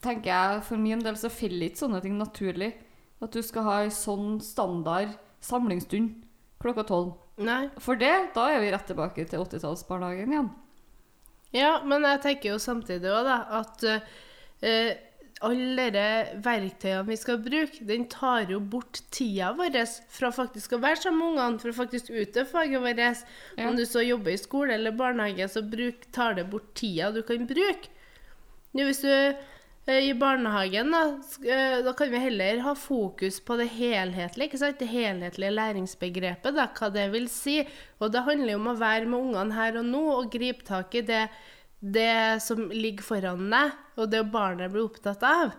tenker 0.00 0.32
jeg 0.32 0.62
for 0.64 0.76
min 0.80 1.00
del 1.04 1.14
så 1.16 1.28
faller 1.30 1.68
ikke 1.68 1.82
sånne 1.84 2.00
ting 2.02 2.16
naturlig. 2.18 2.72
At 3.20 3.30
du 3.32 3.42
skal 3.42 3.62
ha 3.62 3.76
ei 3.82 3.88
sånn 3.90 4.40
standard 4.42 5.12
samlingsstund 5.44 6.22
klokka 6.62 6.86
tolv. 6.88 7.14
Nei. 7.42 7.66
For 7.82 7.98
det, 7.98 8.12
da 8.36 8.48
er 8.52 8.60
vi 8.62 8.72
rett 8.72 8.86
tilbake 8.88 9.24
til 9.28 9.42
80-tallsbarnehagen 9.42 10.34
igjen. 10.34 10.50
Ja, 11.52 11.72
men 11.84 12.06
jeg 12.08 12.20
tenker 12.24 12.54
jo 12.54 12.60
samtidig 12.62 13.10
òg, 13.12 13.26
da, 13.28 13.38
at 13.60 13.82
uh, 13.84 14.92
alle 15.42 15.86
de 15.92 16.06
verktøyene 16.44 17.04
vi 17.08 17.16
skal 17.18 17.40
bruke, 17.42 17.82
den 17.88 18.06
tar 18.12 18.50
jo 18.52 18.60
bort 18.72 19.02
tida 19.12 19.50
vår 19.58 19.76
fra 20.12 20.30
faktisk 20.32 20.76
å 20.76 20.80
være 20.82 21.02
sammen 21.02 21.20
med 21.20 21.32
ungene, 21.32 21.60
for 21.60 21.72
å 21.72 21.78
faktisk 21.82 22.12
utøve 22.12 22.46
faget 22.52 22.84
vårt. 22.84 23.24
Ja. 23.58 23.66
Om 23.66 23.76
du 23.76 23.84
så 23.88 24.04
jobber 24.06 24.32
i 24.32 24.40
skole 24.40 24.78
eller 24.78 24.96
barnehage, 24.96 25.50
så 25.50 25.64
bruk, 25.66 26.06
tar 26.14 26.38
det 26.38 26.46
bort 26.52 26.70
tida 26.78 27.10
du 27.12 27.20
kan 27.26 27.48
bruke. 27.48 27.90
Nå, 28.72 28.86
hvis 28.88 29.02
du 29.04 29.12
i 29.90 30.12
barnehagen, 30.14 30.92
da, 30.94 31.00
eh, 31.42 31.80
da 31.82 31.92
kan 31.92 32.10
vi 32.10 32.18
heller 32.22 32.60
ha 32.62 32.74
fokus 32.78 33.40
på 33.40 33.56
det 33.58 33.66
helhetlige, 33.74 34.46
ikke 34.46 34.60
sant? 34.60 34.78
Det 34.78 34.86
helhetlige 34.86 35.50
læringsbegrepet, 35.56 36.54
da, 36.54 36.68
hva 36.70 36.90
det 36.94 37.08
vil 37.10 37.26
si. 37.28 37.56
Og 37.98 38.12
det 38.14 38.22
handler 38.22 38.54
jo 38.54 38.60
om 38.60 38.70
å 38.70 38.78
være 38.78 39.08
med 39.10 39.18
ungene 39.18 39.56
her 39.56 39.80
og 39.80 39.88
nå 39.88 40.04
og 40.12 40.30
gripe 40.30 40.62
tak 40.68 40.94
i 40.94 41.02
det, 41.08 41.24
det 41.82 42.42
som 42.44 42.68
ligger 42.70 43.02
foran 43.02 43.50
deg, 43.50 43.74
og 43.98 44.10
det 44.12 44.22
barnet 44.30 44.70
blir 44.70 44.86
opptatt 44.86 45.26
av. 45.26 45.56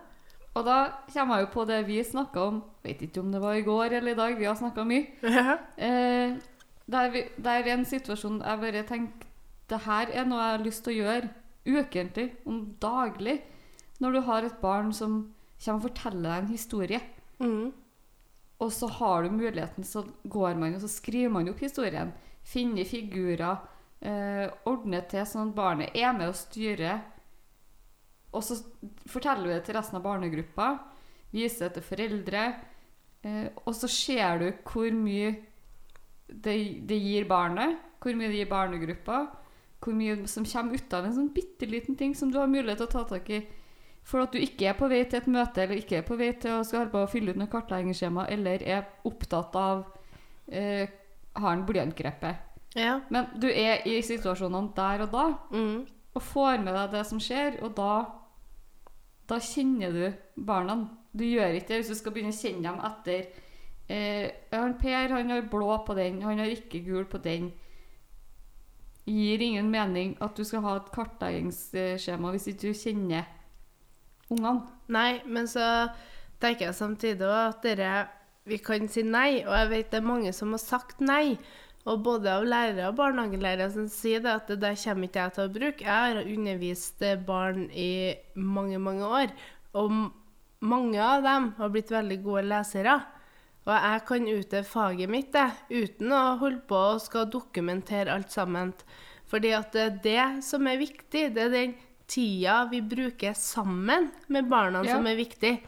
Og 0.54 0.64
da 0.64 0.78
kommer 1.12 1.42
jeg 1.42 1.44
jo 1.44 1.52
på 1.52 1.64
det 1.68 1.80
vi 1.88 1.98
snakka 2.06 2.42
om 2.46 2.60
Vet 2.84 3.00
ikke 3.02 3.24
om 3.24 3.32
det 3.32 3.40
var 3.42 3.56
i 3.58 3.64
går 3.66 3.96
eller 3.98 4.12
i 4.12 4.18
dag, 4.18 4.36
vi 4.38 4.46
har 4.46 4.56
snakka 4.56 4.84
mye. 4.86 5.06
Eh, 5.76 6.36
det 6.84 7.48
er 7.48 7.68
en 7.72 7.84
situasjon 7.88 8.42
jeg 8.44 8.60
bare 8.60 8.82
tenker 8.84 9.28
Det 9.70 9.78
her 9.86 10.10
er 10.12 10.26
noe 10.28 10.42
jeg 10.42 10.52
har 10.52 10.64
lyst 10.64 10.84
til 10.84 10.92
å 10.92 10.98
gjøre 11.00 11.30
ukentlig, 11.64 12.26
om 12.44 12.58
daglig. 12.80 13.38
Når 14.00 14.12
du 14.12 14.20
har 14.26 14.42
et 14.44 14.60
barn 14.60 14.92
som 14.92 15.34
kommer 15.64 15.80
og 15.80 15.88
forteller 15.88 16.22
deg 16.28 16.42
en 16.42 16.52
historie, 16.52 17.00
Mm. 17.40 17.72
og 18.60 18.70
så 18.72 18.88
har 18.88 19.22
du 19.22 19.30
muligheten, 19.30 19.84
så 19.84 20.04
går 20.28 20.54
man 20.56 20.74
og 20.74 20.80
så 20.80 20.88
skriver 20.88 21.30
man 21.30 21.48
opp 21.48 21.58
historien. 21.58 22.12
Finner 22.44 22.84
figurer, 22.84 23.58
eh, 24.00 24.48
ordner 24.66 25.00
til 25.08 25.24
sånn 25.26 25.48
at 25.50 25.54
barnet 25.56 25.90
er 25.96 26.12
med 26.12 26.28
og 26.28 26.34
styrer. 26.34 27.00
Og 28.32 28.42
så 28.42 28.62
forteller 29.08 29.44
du 29.44 29.50
det 29.50 29.64
til 29.64 29.74
resten 29.74 29.96
av 29.96 30.02
barnegruppa, 30.02 30.78
viser 31.32 31.68
det 31.68 31.74
til 31.74 31.82
foreldre. 31.96 32.44
Eh, 33.24 33.48
og 33.66 33.74
så 33.74 33.88
ser 33.88 34.38
du 34.38 34.52
hvor 34.64 34.90
mye 34.92 35.34
det, 36.28 36.86
det 36.86 37.00
gir 37.00 37.24
barnet, 37.28 37.78
hvor 38.00 38.14
mye 38.14 38.28
det 38.28 38.40
gir 38.42 38.50
barnegruppa, 38.50 39.26
hvor 39.80 39.92
mye 39.94 40.26
som 40.28 40.44
kommer 40.44 40.74
ut 40.74 40.92
av 40.96 41.04
en 41.04 41.12
sånn 41.14 41.34
bitte 41.34 41.66
liten 41.68 41.96
ting 41.96 42.14
som 42.14 42.30
du 42.30 42.38
har 42.38 42.46
mulighet 42.46 42.78
til 42.78 42.86
å 42.86 42.90
ta 42.90 43.04
tak 43.04 43.28
i. 43.30 43.42
For 44.04 44.20
at 44.20 44.34
du 44.34 44.38
ikke 44.38 44.68
er 44.68 44.76
på 44.76 44.88
vei 44.90 45.02
til 45.08 45.22
et 45.22 45.28
møte, 45.32 45.62
eller 45.62 45.80
ikke 45.80 45.98
er 46.02 46.02
på 46.04 46.16
vei 46.20 46.32
til 46.36 46.58
å 46.58 46.64
skal 46.66 46.90
på 46.92 47.04
å 47.04 47.08
fylle 47.08 47.32
ut 47.32 47.38
noe 47.40 47.48
kartleggingsskjema, 47.52 48.26
eller 48.28 48.62
er 48.68 48.82
opptatt 49.08 49.56
av 49.56 49.86
eh, 50.52 50.84
har 51.34 51.54
en 51.56 51.64
blyantgreppe. 51.64 52.34
Ja. 52.76 52.98
Men 53.08 53.30
du 53.40 53.46
er 53.48 53.86
i 53.88 54.00
situasjonene 54.04 54.74
der 54.76 55.06
og 55.06 55.12
da, 55.14 55.24
Mm. 55.54 55.86
og 56.14 56.22
får 56.22 56.60
med 56.62 56.74
deg 56.74 56.90
det 56.92 57.06
som 57.06 57.18
skjer, 57.22 57.62
og 57.62 57.74
da 57.78 57.94
Da 59.26 59.38
kjenner 59.40 59.88
du 59.90 60.12
barna. 60.36 60.74
Du 61.16 61.24
gjør 61.24 61.54
ikke 61.56 61.68
det 61.68 61.76
hvis 61.80 61.88
du 61.88 61.94
skal 61.94 62.12
begynne 62.12 62.34
å 62.34 62.36
kjenne 62.36 62.62
dem 62.68 62.80
etter 62.84 63.26
eh, 63.88 64.30
han 64.52 64.74
Per 64.76 65.08
han 65.14 65.30
har 65.30 65.46
blå 65.48 65.78
på 65.86 65.94
den, 65.96 66.20
han 66.20 66.38
har 66.42 66.50
ikke 66.52 66.82
gul 66.84 67.06
på 67.08 67.22
den. 67.24 67.46
Gir 69.06 69.40
ingen 69.40 69.70
mening 69.70 70.14
at 70.20 70.36
du 70.36 70.44
skal 70.44 70.60
ha 70.60 70.76
et 70.76 70.92
kartleggingsskjema 70.92 72.30
hvis 72.34 72.50
ikke 72.52 72.66
du 72.66 72.76
kjenner 72.76 73.24
ungene. 74.30 74.60
Nei, 74.92 75.22
men 75.26 75.48
så 75.50 75.88
tenker 76.42 76.68
jeg 76.68 76.78
samtidig 76.78 77.26
også 77.26 77.50
at 77.50 77.66
dere, 77.66 77.92
vi 78.48 78.58
kan 78.60 78.88
si 78.92 79.04
nei, 79.06 79.44
og 79.46 79.54
jeg 79.56 79.70
vet 79.70 79.92
det 79.92 80.00
er 80.00 80.08
mange 80.08 80.32
som 80.36 80.52
har 80.54 80.62
sagt 80.62 81.00
nei. 81.04 81.38
Og 81.84 82.00
både 82.00 82.30
av 82.32 82.46
lærere 82.48 82.88
og 82.88 82.96
barnehagelærere 82.96 83.68
som 83.72 83.88
sier 83.92 84.22
det, 84.24 84.32
at 84.32 84.48
det 84.48 84.62
der 84.62 84.76
kommer 84.80 85.08
ikke 85.08 85.24
jeg 85.24 85.34
til 85.36 85.44
å 85.44 85.52
bruke. 85.52 85.84
Jeg 85.84 86.14
har 86.14 86.20
undervist 86.22 87.02
eh, 87.04 87.18
barn 87.20 87.66
i 87.68 88.14
mange, 88.40 88.78
mange 88.80 89.04
år, 89.04 89.34
og 89.76 89.92
mange 90.64 91.02
av 91.04 91.26
dem 91.26 91.50
har 91.58 91.72
blitt 91.74 91.92
veldig 91.92 92.18
gode 92.24 92.46
lesere. 92.48 93.02
Og 93.64 93.72
jeg 93.72 94.04
kan 94.08 94.28
utøve 94.28 94.68
faget 94.68 95.12
mitt 95.12 95.30
det, 95.32 95.46
uten 95.72 96.12
å 96.12 96.22
holde 96.40 96.64
på 96.68 96.80
og 96.94 97.02
skal 97.04 97.28
dokumentere 97.32 98.12
alt 98.12 98.32
sammen. 98.32 98.72
Fordi 99.28 99.52
at 99.56 99.76
det 99.76 99.84
er 99.84 100.00
det 100.04 100.26
som 100.44 100.68
er 100.68 100.80
viktig. 100.80 101.30
Det 101.36 101.46
er 101.46 101.52
den 101.52 101.76
tida 102.08 102.64
vi 102.70 102.80
bruker 102.82 103.34
sammen 103.34 104.10
med 104.28 104.48
barna 104.48 104.84
Ja. 104.84 104.96
som 104.96 105.06
er 105.06 105.16
viktig. 105.16 105.60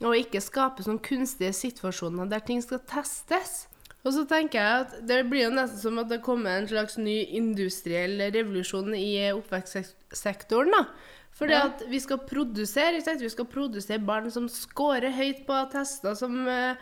Og 0.00 0.14
ikke 0.14 0.40
skape 0.40 0.82
sånne 0.84 1.02
kunstige 1.02 1.52
situasjoner 1.52 2.28
der 2.30 2.40
ting 2.40 2.62
skal 2.62 2.78
testes. 2.86 3.66
Og 4.04 4.12
så 4.14 4.22
tenker 4.28 4.58
jeg 4.62 4.80
at 4.86 5.06
det 5.06 5.24
blir 5.28 5.48
jo 5.48 5.50
nesten 5.50 5.78
som 5.78 5.98
at 5.98 6.08
det 6.08 6.22
kommer 6.22 6.50
en 6.60 6.68
slags 6.68 6.96
ny 6.98 7.24
industriell 7.34 8.18
revolusjon 8.32 8.94
i 8.94 9.32
oppvekstsektoren. 9.34 10.70
da. 10.70 10.84
Fordi 11.32 11.50
Ja. 11.52 11.66
at 11.66 11.82
vi 11.88 11.98
skal 12.00 12.18
produsere? 12.18 13.02
Vi 13.20 13.28
skal 13.28 13.44
produsere 13.44 13.98
barn 14.04 14.30
som 14.30 14.48
scorer 14.48 15.10
høyt 15.12 15.46
på 15.46 15.70
tester, 15.70 16.14
som 16.14 16.46
eh, 16.48 16.74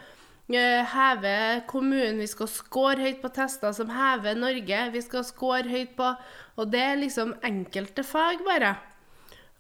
eh, 0.55 0.83
hever 0.93 1.65
kommunen. 1.67 2.21
Vi 2.23 2.29
skal 2.31 2.50
score 2.50 3.00
høyt 3.03 3.23
på 3.23 3.33
tester 3.35 3.73
som 3.75 3.91
hever 3.91 4.38
Norge. 4.38 4.83
Vi 4.93 5.03
skal 5.03 5.25
score 5.26 5.67
høyt 5.67 5.97
på 5.99 6.12
Og 6.57 6.71
det 6.73 6.81
er 6.81 6.97
liksom 6.97 7.35
enkelte 7.45 8.05
fag, 8.07 8.38
bare. 8.47 8.76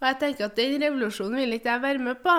Og 0.00 0.06
jeg 0.08 0.16
tenker 0.20 0.46
at 0.46 0.56
den 0.56 0.78
revolusjonen 0.80 1.36
vil 1.36 1.56
ikke 1.56 1.74
jeg 1.74 1.82
være 1.82 2.04
med 2.06 2.22
på. 2.24 2.36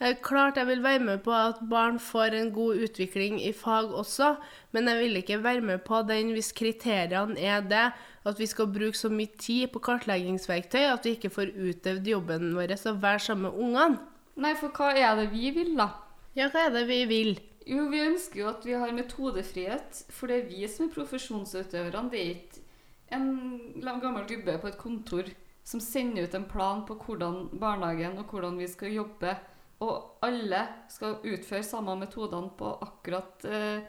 Eh, 0.00 0.14
Klart 0.22 0.56
jeg 0.56 0.66
vil 0.68 0.82
være 0.82 1.02
med 1.04 1.18
på 1.24 1.32
at 1.34 1.58
barn 1.70 1.98
får 1.98 2.36
en 2.38 2.52
god 2.52 2.84
utvikling 2.86 3.40
i 3.42 3.52
fag 3.52 3.92
også, 3.92 4.36
men 4.72 4.88
jeg 4.88 4.98
vil 5.02 5.16
ikke 5.20 5.42
være 5.42 5.60
med 5.60 5.82
på 5.84 6.02
den 6.08 6.32
hvis 6.32 6.52
kriteriene 6.56 7.36
er 7.36 7.60
det 7.60 7.90
at 8.24 8.38
vi 8.38 8.46
skal 8.46 8.70
bruke 8.72 8.96
så 8.96 9.10
mye 9.12 9.32
tid 9.40 9.68
på 9.72 9.82
kartleggingsverktøy 9.84 10.86
at 10.92 11.04
vi 11.04 11.16
ikke 11.16 11.32
får 11.32 11.52
utøvd 11.56 12.08
jobben 12.08 12.54
vår 12.56 12.76
og 12.78 13.02
være 13.02 13.18
sammen 13.18 13.48
med 13.48 13.60
ungene. 13.60 14.00
Nei, 14.40 14.54
for 14.56 14.72
hva 14.72 14.94
er 14.96 15.16
det 15.18 15.30
vi 15.34 15.50
vil, 15.52 15.74
da? 15.76 15.90
Ja, 16.36 16.48
hva 16.48 16.68
er 16.68 16.74
det 16.78 16.86
vi 16.88 17.04
vil? 17.10 17.38
Jo, 17.68 17.84
vi 17.92 18.00
ønsker 18.00 18.40
jo 18.40 18.48
at 18.48 18.64
vi 18.64 18.72
har 18.78 18.92
metodefrihet, 18.96 20.04
for 20.08 20.30
det 20.30 20.38
er 20.38 20.48
vi 20.48 20.64
som 20.70 20.88
er 20.88 20.94
profesjonsutøverne. 20.94 22.10
Det 22.10 22.20
er 22.20 22.34
ikke 22.34 22.66
en 23.12 24.00
gammel 24.00 24.26
gubbe 24.28 24.56
på 24.62 24.70
et 24.70 24.80
kontor 24.80 25.28
som 25.66 25.82
sender 25.82 26.26
ut 26.26 26.34
en 26.34 26.48
plan 26.50 26.82
på 26.88 26.96
hvordan 27.04 27.48
barnehagen 27.60 28.18
og 28.18 28.32
hvordan 28.32 28.58
vi 28.58 28.68
skal 28.70 28.94
jobbe, 28.94 29.36
og 29.80 30.24
alle 30.24 30.64
skal 30.92 31.20
utføre 31.24 31.64
samme 31.64 31.94
metodene 32.00 32.50
på 32.58 32.74
akkurat 32.84 33.44
eh, 33.48 33.80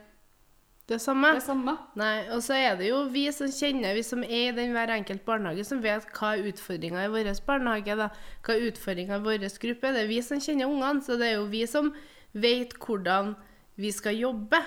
Det 0.87 0.99
samme? 1.01 1.33
det 1.35 1.43
samme. 1.43 1.73
Nei, 1.99 2.27
og 2.31 2.43
så 2.43 2.55
er 2.59 2.77
det 2.79 2.89
jo 2.89 3.01
vi 3.11 3.25
som 3.31 3.51
kjenner, 3.51 3.95
vi 3.95 4.03
som 4.03 4.23
er 4.23 4.51
i 4.51 4.55
den 4.55 4.75
hver 4.75 4.91
enkelt 4.93 5.23
barnehage, 5.27 5.65
som 5.67 5.83
vet 5.83 6.07
hva 6.15 6.33
er 6.35 6.47
utfordringa 6.51 7.05
i 7.05 7.11
vår 7.11 7.31
barnehage, 7.47 7.97
da. 7.99 8.09
Hva 8.43 8.55
er 8.55 8.67
utfordringa 8.71 9.19
i 9.19 9.25
vår 9.25 9.47
gruppe. 9.63 9.93
Det 9.95 10.03
er 10.03 10.11
vi 10.11 10.19
som 10.23 10.43
kjenner 10.43 10.71
ungene, 10.71 11.03
så 11.03 11.19
det 11.19 11.31
er 11.31 11.39
jo 11.39 11.47
vi 11.51 11.65
som 11.67 11.93
vet 12.31 12.77
hvordan 12.79 13.35
vi 13.81 13.91
skal 13.95 14.15
jobbe. 14.19 14.59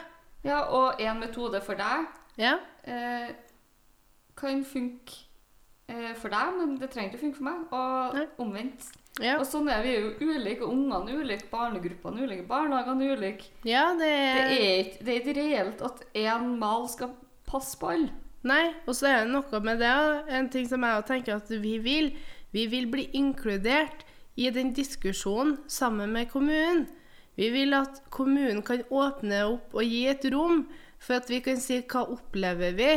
Ja, 0.44 0.62
og 0.76 1.00
en 1.00 1.20
metode 1.22 1.60
for 1.64 1.78
deg 1.78 2.06
Ja. 2.36 2.56
eh, 2.84 3.30
kan 4.36 4.64
funke 4.66 5.22
eh, 5.88 6.12
for 6.18 6.28
deg, 6.32 6.52
men 6.58 6.76
det 6.80 6.90
trenger 6.92 7.12
ikke 7.14 7.20
å 7.20 7.24
funke 7.24 7.38
for 7.38 7.48
meg, 7.48 7.64
og 7.72 8.14
Nei. 8.18 8.26
omvendt. 8.44 8.90
Ja, 9.22 9.36
Og 9.38 9.46
sånn 9.46 9.68
er 9.70 9.82
vi 9.84 9.92
jo 9.94 10.08
ulike, 10.26 10.66
ungene 10.66 11.12
er 11.12 11.20
ulike, 11.22 11.46
barnegruppene 11.52 12.18
er 12.18 12.26
ulike, 12.26 12.46
barnehagene 12.48 13.04
er 13.06 13.16
ulike. 13.16 13.44
ja 13.64 13.84
det 13.94 14.08
Det 14.10 14.42
er 14.42 14.78
ikke, 14.82 15.04
det 15.04 15.12
er 15.14 15.20
ikke 15.20 15.36
reelt 15.38 15.82
at 15.86 16.00
én 16.18 16.48
mal 16.58 16.88
skal 16.90 17.12
passe 17.46 17.78
på 17.78 17.92
alle. 17.92 18.10
Nei, 18.44 18.74
og 18.88 18.94
så 18.98 19.06
er 19.08 19.20
det 19.24 19.30
noe 19.32 19.60
med 19.64 19.78
det, 19.78 19.92
en 20.34 20.48
ting 20.50 20.66
som 20.68 20.82
jeg 20.82 21.04
tenker 21.06 21.36
at 21.36 21.48
vi 21.48 21.78
vil. 21.78 22.10
Vi 22.52 22.66
vil 22.66 22.90
bli 22.90 23.06
inkludert 23.14 24.02
i 24.36 24.50
den 24.50 24.74
diskusjonen 24.74 25.58
sammen 25.70 26.10
med 26.12 26.28
kommunen. 26.32 26.88
Vi 27.38 27.50
vil 27.50 27.74
at 27.76 28.02
kommunen 28.14 28.62
kan 28.66 28.84
åpne 28.90 29.42
opp 29.48 29.74
og 29.74 29.86
gi 29.86 30.04
et 30.10 30.26
rom 30.34 30.64
for 31.02 31.18
at 31.18 31.30
vi 31.30 31.40
kan 31.44 31.58
si 31.60 31.80
hva 31.82 32.04
opplever 32.14 32.76
vi 32.78 32.92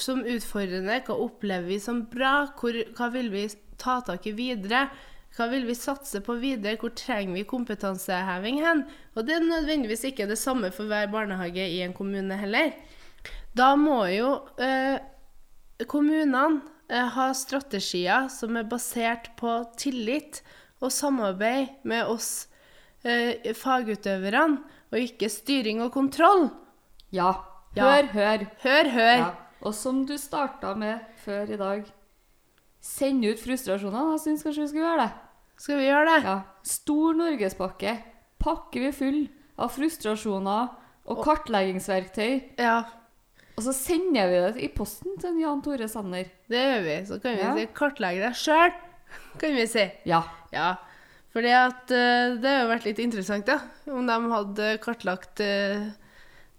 som 0.00 0.22
utfordrende, 0.22 1.00
hva 1.06 1.16
opplever 1.26 1.66
vi 1.68 1.80
som 1.82 2.04
bra, 2.10 2.46
hvor, 2.58 2.76
hva 2.96 3.10
vil 3.14 3.28
vi 3.34 3.48
ta 3.80 3.98
tak 4.06 4.26
i 4.30 4.34
videre, 4.36 4.86
hva 5.34 5.48
vil 5.50 5.66
vi 5.66 5.74
satse 5.74 6.20
på 6.22 6.36
videre, 6.38 6.78
hvor 6.78 6.92
trenger 6.94 7.34
vi 7.34 7.48
kompetanseheving 7.50 8.60
hen? 8.62 8.84
Og 9.18 9.26
det 9.26 9.36
er 9.36 9.46
nødvendigvis 9.48 10.06
ikke 10.10 10.28
det 10.30 10.38
samme 10.38 10.70
for 10.74 10.86
hver 10.90 11.10
barnehage 11.10 11.66
i 11.74 11.82
en 11.82 11.94
kommune 11.96 12.38
heller. 12.38 12.70
Da 13.54 13.72
må 13.78 14.04
jo 14.14 14.30
eh, 14.62 15.02
kommunene 15.90 16.62
eh, 16.86 17.10
ha 17.16 17.28
strategier 17.34 18.30
som 18.30 18.54
er 18.58 18.70
basert 18.70 19.32
på 19.40 19.58
tillit 19.80 20.42
og 20.78 20.94
samarbeid 20.94 21.82
med 21.82 22.06
oss 22.10 22.46
eh, 23.04 23.52
fagutøverne, 23.54 24.62
og 24.92 24.98
ikke 24.98 25.28
styring 25.28 25.82
og 25.82 25.92
kontroll. 25.92 26.48
Ja. 27.12 27.32
Hør, 27.76 28.06
hør. 28.12 28.44
Hør, 28.62 28.90
hør. 28.94 29.18
Ja. 29.18 29.30
Og 29.64 29.74
som 29.74 30.04
du 30.06 30.16
starta 30.20 30.74
med 30.76 31.00
før 31.24 31.50
i 31.50 31.56
dag, 31.56 31.84
send 32.84 33.24
ut 33.24 33.40
frustrasjonene. 33.40 34.12
Jeg 34.14 34.20
syns 34.26 34.42
kanskje 34.44 34.62
vi 34.66 34.68
skal 34.74 34.82
gjøre 34.84 34.98
det. 35.04 35.12
Skal 35.64 35.78
vi 35.80 35.86
gjøre 35.88 36.06
det? 36.10 36.18
Ja. 36.26 36.34
Stor 36.68 37.14
norgespakke 37.18 37.94
pakker 38.44 38.80
vi 38.86 38.90
full 38.92 39.20
av 39.58 39.70
frustrasjoner 39.72 40.68
og 41.06 41.22
kartleggingsverktøy. 41.24 42.42
Ja, 42.58 42.82
Og 43.56 43.62
så 43.62 43.70
sender 43.72 44.26
vi 44.32 44.38
det 44.42 44.62
i 44.66 44.68
posten 44.74 45.14
til 45.22 45.36
Jan 45.38 45.60
Tore 45.62 45.86
Sanner. 45.88 46.24
det 46.50 46.58
gjør 46.58 46.80
vi. 46.82 46.96
Så 47.06 47.20
kan 47.22 47.36
vi 47.36 47.42
Ja. 47.42 47.54
si 47.54 47.66
'kartlegg 47.66 48.18
deg 48.20 48.34
sjøl, 48.34 48.72
kan 49.38 49.54
vi 49.54 49.66
si. 49.66 49.92
Ja. 50.04 50.22
Ja. 50.52 50.74
Fordi 51.34 51.50
at 51.58 51.90
eh, 51.90 52.36
det 52.38 52.50
har 52.50 52.62
jo 52.62 52.70
vært 52.70 52.86
litt 52.86 53.02
interessant, 53.02 53.48
da. 53.48 53.58
Om 53.90 54.06
de 54.06 54.18
hadde 54.30 54.68
kartlagt 54.84 55.42
uh, 55.42 55.88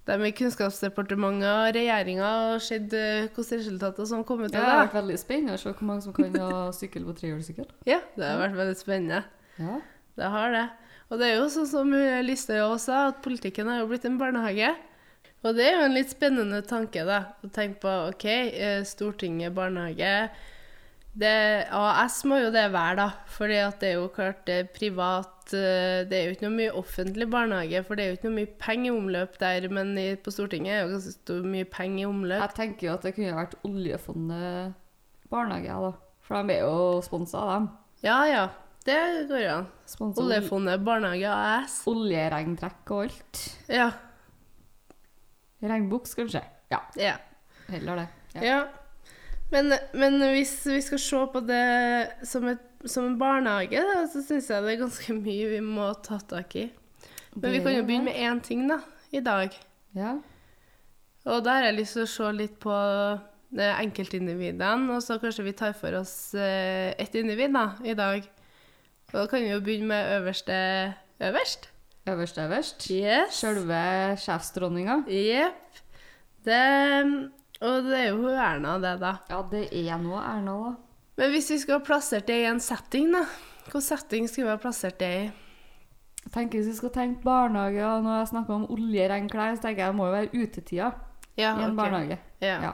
dem 0.05 0.25
i 0.27 0.32
Kunnskapsdepartementet 0.36 1.48
og 1.48 1.70
regjeringa 1.77 2.32
og 2.50 2.63
sett 2.63 2.91
uh, 2.91 3.24
hvilke 3.29 3.62
resultater 3.62 4.10
som 4.10 4.25
kom 4.27 4.44
ut 4.44 4.50
Det 4.50 4.60
Det 4.60 4.65
har 4.67 4.84
vært 4.84 4.98
veldig 5.00 5.20
spennende 5.22 5.55
å 5.55 5.62
se 5.62 5.72
hvor 5.72 5.88
mange 5.88 6.03
som 6.03 6.15
kan 6.17 6.36
ha 6.44 6.65
sykkel 6.75 7.08
på 7.08 7.15
trehjulssykkel. 7.22 7.70
Ja, 7.88 8.01
det 8.20 8.27
har 8.27 8.41
vært 8.44 8.60
veldig 8.60 8.75
spennende. 8.82 9.24
Ja. 9.62 9.79
Det 10.20 10.34
har 10.36 10.51
det. 10.51 10.65
Og 11.12 11.22
det 11.22 11.29
er 11.29 11.38
jo 11.38 11.48
sånn 11.53 11.70
som 11.70 11.94
eh, 11.96 12.24
Listhaug 12.25 12.75
også 12.75 12.89
sa, 12.89 13.00
at 13.12 13.24
politikken 13.24 13.70
har 13.70 13.82
jo 13.82 13.89
blitt 13.91 14.08
en 14.10 14.20
barnehage. 14.20 14.74
Og 15.46 15.55
det 15.55 15.67
er 15.70 15.77
jo 15.77 15.86
en 15.86 15.96
litt 15.96 16.12
spennende 16.12 16.62
tanke, 16.65 17.03
da. 17.05 17.20
Å 17.46 17.51
tenke 17.53 17.84
på 17.84 17.96
OK, 18.10 18.25
eh, 18.27 18.82
Stortinget, 18.88 19.53
barnehage 19.55 20.15
det, 21.16 21.36
AS 21.72 22.18
må 22.28 22.42
jo 22.42 22.52
det 22.52 22.66
være, 22.74 22.96
da. 23.00 23.08
Fordi 23.32 23.60
det 23.80 23.90
er 23.90 23.94
jo 23.96 24.08
klart 24.12 24.42
det 24.48 24.56
er 24.60 24.72
privat 24.76 25.54
eh, 25.56 26.04
Det 26.10 26.18
er 26.18 26.26
jo 26.26 26.36
ikke 26.36 26.48
noe 26.48 26.58
mye 26.58 26.74
offentlig 26.76 27.28
barnehage, 27.32 27.84
for 27.88 27.96
det 27.96 28.04
er 28.04 28.10
jo 28.10 28.18
ikke 28.18 28.28
noe 28.30 28.40
mye 28.42 28.52
penger 28.60 28.90
i 28.90 28.96
omløp 28.96 29.40
der. 29.40 29.70
Men 29.72 29.94
i, 30.02 30.08
på 30.20 30.34
Stortinget 30.36 30.74
er 30.74 30.84
jo 30.84 30.92
ganske 30.98 31.40
mye 31.56 31.70
penger 31.72 32.04
i 32.04 32.10
omløp. 32.10 32.44
Jeg 32.44 32.58
tenker 32.60 32.90
jo 32.90 32.98
at 32.98 33.08
det 33.08 33.16
kunne 33.16 33.40
vært 33.40 33.58
oljefondet 33.68 34.76
barnehage, 35.32 35.80
da. 35.88 35.96
For 36.26 36.42
de 36.42 36.58
er 36.58 36.66
jo 36.66 37.02
sponsa 37.06 37.42
av 37.42 37.52
dem. 37.54 37.74
Ja 38.04 38.20
ja, 38.28 38.46
det 38.86 39.00
går 39.30 39.44
jo 39.46 39.52
an. 39.62 39.68
Oljefondet 40.22 40.84
barnehage 40.86 41.32
AS. 41.32 41.84
Oljeregntrekk 41.90 42.92
og 42.92 43.06
alt. 43.08 43.46
Ja. 43.72 43.92
Regnbuks, 45.66 46.14
kanskje. 46.18 46.44
Ja, 46.70 46.84
ja. 47.00 47.16
heller 47.72 48.04
det. 48.04 48.10
Ja. 48.36 48.44
Ja. 48.44 48.60
Men, 49.52 49.75
men 49.94 50.18
hvis 50.34 50.54
vi 50.68 50.80
skal 50.82 51.02
se 51.02 51.20
på 51.34 51.42
det 51.46 51.66
som, 52.28 52.48
et, 52.50 52.64
som 52.90 53.06
en 53.10 53.20
barnehage, 53.20 53.82
da, 53.82 54.06
så 54.10 54.24
syns 54.25 54.50
jeg 54.50 54.66
det 54.66 54.74
er 54.74 54.82
ganske 54.82 55.18
mye 55.28 55.52
vi 55.54 55.62
må 55.64 55.92
ta 56.06 56.20
tak 56.20 56.58
i. 56.60 56.70
Men 57.36 57.52
vi 57.52 57.62
kan 57.62 57.75
jo 57.75 57.84
begynne 57.86 58.10
med 58.10 58.18
én 58.18 58.42
ting, 58.44 58.64
da, 58.70 58.80
i 59.12 59.22
dag. 59.24 59.54
Ja. 59.96 60.16
Og 61.25 61.42
da 61.46 61.58
har 61.58 61.70
jeg 61.70 61.80
lyst 61.82 61.98
til 61.98 62.06
å 62.06 62.10
se 62.10 62.32
litt 62.38 62.58
på 62.64 62.74
eh, 62.75 63.80
enkeltindividene, 63.82 64.96
og 64.96 65.04
så 65.04 65.18
kanskje 65.22 65.48
vi 65.48 65.56
tar 65.58 65.75
for 65.78 65.98
oss 66.00 66.34
eh, 66.38 66.94
ett 67.02 67.16
individ 67.18 67.56
da, 67.56 67.70
i 67.84 67.96
dag. 67.98 68.28
Og 69.12 69.18
da 69.18 69.25
kan 69.32 69.44
vi 69.44 69.52
jo 69.52 69.64
begynne 69.64 69.90
med 69.92 70.14
øverste 70.20 70.58
øverst. 71.24 71.70
Øverst, 72.06 72.38
øverst. 72.38 72.88
Yes. 72.94 73.40
Sjølve 73.40 73.82
sjefsdronninga. 74.22 75.02
Jepp. 75.10 75.80
Det 76.46 76.62
Og 77.64 77.86
det 77.88 78.00
er 78.02 78.10
jo 78.12 78.28
Erna, 78.34 78.76
det, 78.84 78.96
da. 79.00 79.14
Ja, 79.32 79.42
det 79.52 79.70
er 79.72 79.98
noe 80.02 80.20
Erna, 80.22 80.56
da. 80.66 80.74
Men 81.16 81.32
hvis 81.32 81.48
vi 81.54 81.58
skulle 81.62 81.80
ha 81.80 81.86
plassert 81.88 82.28
det 82.28 82.42
i 82.42 82.48
en 82.50 82.60
setting, 82.60 83.12
da? 83.16 83.22
Hvilken 83.64 83.82
setting 83.82 84.28
skulle 84.28 84.50
vi 84.50 84.52
ha 84.58 84.60
plassert 84.62 84.98
det 85.00 85.12
i? 85.16 85.26
Jeg 86.26 86.32
tenker 86.34 86.58
Hvis 86.60 86.68
vi 86.74 86.78
skal 86.80 86.92
tenke 86.96 87.24
barnehage, 87.24 87.86
og 87.86 88.04
når 88.04 88.18
jeg 88.20 88.28
snakker 88.34 88.54
om 88.58 88.66
oljeregnklær, 88.74 89.56
så 89.56 89.62
tenker 89.68 89.84
jeg 89.86 89.94
det 89.94 89.98
må 90.00 90.08
jo 90.10 90.16
være 90.18 90.42
utetida 90.44 90.90
Ja, 91.38 91.54
i 91.54 91.64
en 91.64 91.72
okay. 91.72 91.78
barnehage. 91.80 92.18
Ja. 92.42 92.58
Ja. 92.66 92.72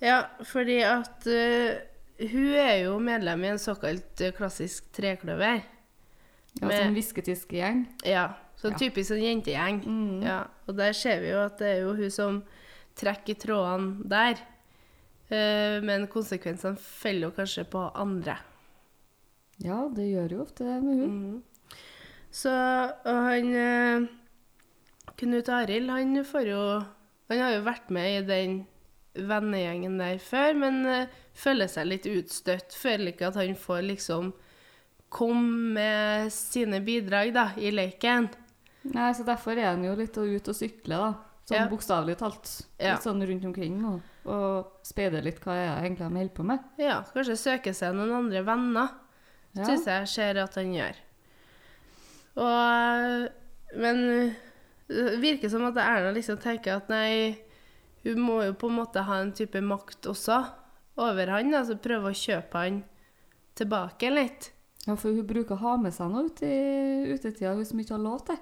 ja, 0.00 0.18
fordi 0.48 0.78
at 0.88 1.26
uh, 1.28 2.26
hun 2.32 2.48
er 2.58 2.74
jo 2.86 2.98
medlem 2.98 3.44
i 3.44 3.50
en 3.52 3.58
såkalt 3.62 4.20
eh, 4.24 4.32
klassisk 4.34 4.88
trekløver. 4.96 5.60
Ja, 6.58 6.66
Med- 6.66 6.74
Sånn 6.80 6.96
hvisketiske-gjeng. 6.96 7.84
Ja, 8.08 8.24
sånn 8.58 8.74
Ja. 8.74 8.78
typisk 8.82 9.12
sånn 9.12 9.22
jentegjeng. 9.22 9.82
Mm. 9.86 10.22
Ja, 10.26 10.40
og 10.66 10.76
der 10.80 10.92
ser 10.98 11.20
vi 11.22 11.30
jo 11.30 11.44
at 11.44 11.58
det 11.62 11.68
er 11.76 11.80
jo 11.84 11.92
hun 11.94 12.10
som 12.10 12.40
trekker 12.98 13.34
i 13.34 13.40
trådene 13.40 14.08
der. 14.10 14.40
Eh, 15.28 15.78
men 15.84 16.08
konsekvensene 16.10 16.80
faller 16.80 17.28
jo 17.28 17.36
kanskje 17.36 17.66
på 17.68 17.82
andre. 17.94 18.38
Ja, 19.62 19.84
det 19.90 20.06
gjør 20.08 20.36
jo 20.36 20.42
ofte 20.44 20.66
det 20.66 20.78
med 20.84 21.02
hun. 21.02 21.18
Mm. 21.18 21.78
Så 22.30 22.52
og 22.52 23.20
han 23.26 23.52
eh, 23.56 24.08
Knut 25.18 25.48
Arild, 25.50 25.90
han 25.90 26.18
får 26.24 26.50
jo 26.52 26.62
Han 27.28 27.40
har 27.40 27.54
jo 27.56 27.64
vært 27.66 27.88
med 27.92 28.08
i 28.12 28.26
den 28.28 28.58
vennegjengen 29.18 29.98
der 29.98 30.20
før, 30.22 30.54
men 30.56 30.84
eh, 30.86 31.16
føler 31.36 31.68
seg 31.68 31.90
litt 31.90 32.06
utstøtt. 32.08 32.76
Føler 32.76 33.12
ikke 33.12 33.28
at 33.28 33.40
han 33.40 33.56
får 33.58 33.82
liksom 33.84 34.30
komme 35.12 35.74
med 35.74 36.32
sine 36.32 36.80
bidrag 36.84 37.34
da, 37.36 37.50
i 37.60 37.72
leken. 37.74 38.30
Nei, 38.88 39.10
så 39.12 39.26
Derfor 39.26 39.58
er 39.58 39.72
han 39.72 39.84
jo 39.84 39.96
litt 39.98 40.16
ut 40.16 40.48
og 40.48 40.56
sykle, 40.56 40.96
da. 40.96 41.27
Sånn 41.48 41.62
Ja. 41.62 41.68
bokstavelig 41.70 42.18
talt. 42.20 42.48
Ja. 42.78 42.94
Litt 42.94 43.04
sånn 43.06 43.22
rundt 43.24 43.44
omkring 43.48 43.78
nå. 43.80 43.94
Og 44.28 44.72
spede 44.84 45.22
litt 45.24 45.38
hva 45.40 45.54
jeg 45.56 45.84
egentlig 45.86 46.08
de 46.10 46.18
holder 46.20 46.34
på 46.36 46.44
med. 46.44 46.64
Ja, 46.76 46.98
kanskje 47.14 47.38
søke 47.40 47.72
seg 47.74 47.94
noen 47.96 48.12
andre 48.12 48.42
venner. 48.44 48.90
Ja. 49.56 49.64
Syns 49.64 49.86
jeg 49.88 50.08
ser 50.12 50.42
at 50.42 50.54
han 50.60 50.74
gjør. 50.76 50.94
Og 52.36 53.28
Men 53.78 53.98
det 54.88 55.18
virker 55.20 55.50
som 55.52 55.66
at 55.68 55.76
Erna 55.76 56.12
liksom 56.16 56.38
tenker 56.40 56.78
at 56.78 56.88
nei, 56.88 57.36
hun 58.06 58.20
må 58.24 58.38
jo 58.46 58.54
på 58.56 58.70
en 58.70 58.78
måte 58.78 59.02
ha 59.04 59.18
en 59.20 59.32
type 59.36 59.60
makt 59.60 60.06
også 60.08 60.38
over 60.98 61.28
han, 61.34 61.52
altså 61.54 61.76
prøve 61.76 62.08
å 62.08 62.16
kjøpe 62.16 62.62
han 62.62 62.78
tilbake 63.58 64.08
litt. 64.14 64.48
ja, 64.86 64.94
for 64.96 65.12
hun 65.12 65.26
bruker 65.28 65.54
å 65.58 65.60
ha 65.60 65.74
med 65.76 65.92
seg 65.92 66.08
noe 66.10 66.24
ut 66.30 66.40
i 66.42 67.12
utetida 67.12 67.52
hun 67.54 67.66
som 67.68 67.78
ikke 67.82 67.92
har 67.98 68.00
lov 68.06 68.24
til. 68.24 68.38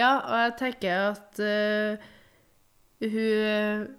Ja, 0.00 0.14
og 0.24 0.38
jeg 0.40 0.56
tenker 0.62 1.10
at 1.10 1.40
eh, 1.44 2.08
hun 3.02 3.90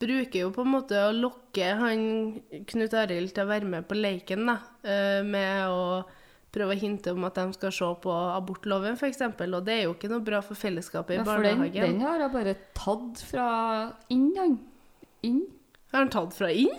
bruker 0.00 0.40
jo 0.42 0.52
på 0.52 0.64
en 0.64 0.72
måte 0.74 0.98
å 1.06 1.12
lokke 1.14 1.70
han 1.78 2.02
Knut 2.68 2.94
Arild 2.98 3.32
til 3.32 3.46
å 3.46 3.48
være 3.48 3.68
med 3.70 3.86
på 3.88 3.96
leiken, 3.96 4.46
da, 4.48 4.58
eh, 4.84 5.22
med 5.24 5.68
å 5.72 6.04
prøve 6.56 6.74
å 6.74 6.80
hinte 6.80 7.12
om 7.12 7.24
at 7.28 7.36
de 7.36 7.52
skal 7.56 7.72
se 7.74 7.88
på 8.02 8.12
abortloven, 8.12 8.96
f.eks., 8.96 9.22
og 9.22 9.64
det 9.66 9.74
er 9.74 9.82
jo 9.84 9.94
ikke 9.94 10.10
noe 10.12 10.24
bra 10.24 10.40
for 10.44 10.56
fellesskapet 10.56 11.16
i 11.16 11.18
Ja, 11.20 11.24
for 11.24 11.44
den, 11.44 11.60
barnehagen. 11.60 11.98
den 11.98 12.00
har 12.00 12.24
hun 12.24 12.32
bare 12.32 12.56
tatt 12.76 13.22
fra 13.28 13.48
inn, 14.12 14.30
han. 14.38 14.58
Inn? 15.26 15.42
Har 15.92 16.04
han 16.04 16.12
tatt 16.12 16.36
fra 16.36 16.50
inn? 16.52 16.72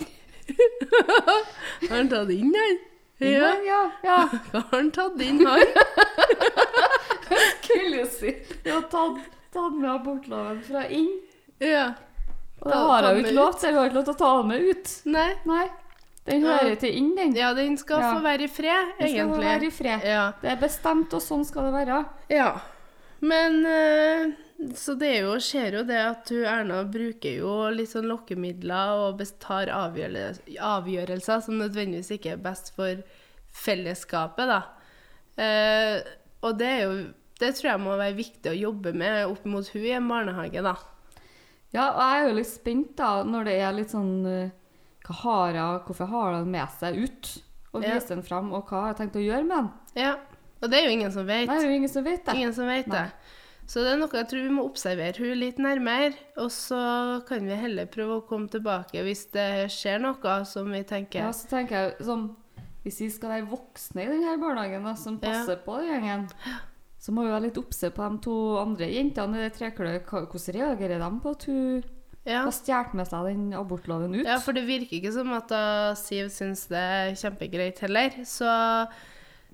har 1.89 1.95
han 1.95 2.09
tatt 2.09 2.33
inn, 2.33 2.53
han? 2.57 2.77
Ja, 3.21 3.53
ja. 3.65 3.81
ja. 4.05 4.17
har 4.53 4.67
han 4.71 4.91
tatt 4.93 5.21
inn, 5.25 5.41
han? 5.45 5.61
Skulle 7.67 8.03
jo 8.03 8.07
si. 8.13 8.33
Har 8.65 8.85
tatt, 8.93 9.21
tatt 9.57 9.75
med 9.81 9.89
abortloven 9.91 10.61
fra 10.69 10.85
inn. 10.93 11.11
Ja. 11.63 11.87
Og 12.61 12.71
det 12.71 12.77
har 12.77 13.03
jeg 13.09 13.17
jo 13.17 13.25
ikke 13.25 13.35
lov 13.37 13.51
til. 13.59 13.69
Jeg 13.69 13.77
har 13.77 13.89
ikke 13.91 13.99
lov 13.99 14.07
til 14.07 14.15
å 14.15 14.21
ta 14.21 14.31
den 14.37 14.47
med 14.53 14.71
ut. 14.71 14.95
Nei. 15.17 15.27
Nei. 15.49 15.65
Den 16.27 16.41
Ja. 16.43 16.57
hører 16.57 16.79
til 16.81 16.95
inn, 16.97 17.11
den. 17.15 17.35
Ja, 17.39 17.53
den 17.55 17.77
skal 17.77 18.01
Ja. 18.01 18.13
få 18.15 18.21
være 18.23 18.43
i 18.43 18.47
fred, 18.51 18.89
egentlig. 18.99 18.99
Den 18.99 19.13
skal 19.15 19.29
få 19.29 19.43
være 19.43 19.63
i 19.67 19.69
fred. 19.71 20.01
Ja. 20.03 20.23
Det 20.41 20.49
er 20.51 20.57
bestemt, 20.57 21.13
og 21.13 21.21
sånn 21.23 21.45
skal 21.47 21.69
det 21.69 21.73
være. 21.87 22.01
Ja, 22.29 22.59
men 23.21 23.65
eh, 23.65 24.33
Så 24.75 24.95
det 24.97 25.07
er 25.19 25.21
jo, 25.21 25.35
skjer 25.37 25.71
jo 25.77 25.83
det 25.85 25.97
at 26.01 26.29
hun 26.33 26.43
Erna 26.49 26.79
bruker 26.83 27.37
jo 27.37 27.69
litt 27.69 27.89
sånn 27.91 28.07
lokkemidler 28.09 28.89
og 29.05 29.19
tar 29.39 29.67
avgjørelser, 29.69 30.57
avgjørelser 30.57 31.43
som 31.45 31.59
nødvendigvis 31.59 32.09
ikke 32.17 32.31
er 32.33 32.37
best 32.41 32.71
for 32.75 33.03
fellesskapet, 33.53 34.47
da. 34.49 34.63
Eh, 35.37 36.01
og 36.41 36.57
det 36.57 36.67
er 36.67 36.81
jo 36.87 36.95
Det 37.39 37.51
tror 37.55 37.69
jeg 37.71 37.79
må 37.83 37.97
være 37.99 38.15
viktig 38.17 38.49
å 38.51 38.57
jobbe 38.57 38.93
med 38.97 39.25
opp 39.29 39.43
mot 39.45 39.67
hun 39.73 39.83
i 39.85 39.91
en 39.93 40.07
barnehage, 40.09 40.63
da. 40.65 40.75
Ja, 41.75 41.89
og 41.91 41.99
jeg 42.01 42.21
er 42.23 42.27
jo 42.29 42.35
litt 42.39 42.49
spent 42.49 42.95
da, 42.97 43.09
når 43.27 43.45
det 43.49 43.57
er 43.61 43.75
litt 43.75 43.91
sånn 43.93 44.13
eh, 44.25 44.49
hva 45.07 45.15
har 45.21 45.53
jeg, 45.57 45.81
Hvorfor 45.87 46.09
har 46.11 46.33
han 46.39 46.49
med 46.51 46.71
seg 46.79 46.97
ut? 47.03 47.33
Og 47.73 47.83
Ja. 47.83 47.93
viser 47.97 48.15
den 48.15 48.23
fram, 48.25 48.49
og 48.55 48.65
hva 48.71 48.81
har 48.81 48.93
jeg 48.93 49.01
tenkt 49.03 49.19
å 49.19 49.25
gjøre 49.25 49.45
med 49.45 49.57
den? 49.57 49.69
Ja. 50.01 50.15
Og 50.63 50.71
det 50.71 50.79
er 50.79 50.87
jo 50.87 50.93
ingen 50.95 51.11
som 51.13 51.27
vet. 51.27 51.45
Nei, 51.47 51.57
det 51.59 51.65
er 51.67 51.69
jo 51.69 51.75
ingen 51.77 51.91
som 51.93 52.03
vet 52.07 52.23
det. 52.25 52.33
Ingen 52.39 52.53
som 52.55 52.65
vet 52.65 52.87
Nei. 52.89 53.03
det. 53.03 53.35
Så 53.67 53.83
det 53.83 53.91
er 53.93 53.97
noe 53.99 54.09
jeg 54.15 54.27
tror 54.31 54.43
vi 54.47 54.53
må 54.55 54.63
observere 54.65 55.19
hun 55.19 55.37
litt 55.37 55.57
nærmere, 55.59 56.15
og 56.39 56.47
så 56.55 56.79
kan 57.27 57.45
vi 57.45 57.53
heller 57.59 57.85
prøve 57.91 58.21
å 58.21 58.25
komme 58.25 58.47
tilbake 58.49 59.03
hvis 59.03 59.25
det 59.35 59.67
skjer 59.75 59.99
noe 60.01 60.37
som 60.47 60.71
vi 60.71 60.81
tenker 60.87 61.19
Ja, 61.27 61.31
så 61.35 61.49
tenker 61.51 61.75
jeg 61.91 62.07
sånn 62.07 62.29
Hvis 62.87 63.01
vi 63.03 63.09
skal 63.11 63.29
være 63.35 63.49
voksne 63.51 64.05
i 64.05 64.07
denne 64.07 64.37
barnehagen 64.39 64.87
da, 64.87 64.93
som 64.95 65.19
Ja. 65.21 65.29
passer 65.33 65.57
på 65.65 65.75
den 65.83 65.89
gjengen, 65.99 66.29
så 67.07 67.13
må 67.15 67.23
vi 67.23 67.31
være 67.31 67.45
litt 67.47 67.57
obse 67.61 67.89
på 67.95 68.07
de 68.11 68.19
to 68.27 68.35
andre 68.59 68.89
jentene 68.91 69.39
i 69.39 69.45
det 69.47 69.53
trekløyet. 69.55 70.09
Hvordan 70.11 70.57
reagerer 70.59 70.99
de 71.05 71.11
på 71.23 71.31
at 71.37 71.47
hun 71.47 71.83
Ja. 72.27 72.41
har 72.43 72.51
stjålet 72.51 72.93
med 72.99 73.07
seg 73.07 73.25
den 73.31 73.53
abortloven 73.55 74.15
ut? 74.19 74.25
ja, 74.27 74.37
for 74.43 74.51
det 74.51 74.65
virker 74.67 74.97
ikke 74.99 75.13
som 75.15 75.31
at 75.37 75.53
Siv 75.97 76.27
syns 76.29 76.65
det 76.67 76.77
er 76.83 77.15
kjempegreit 77.15 77.79
heller. 77.85 78.09
Så 78.27 78.51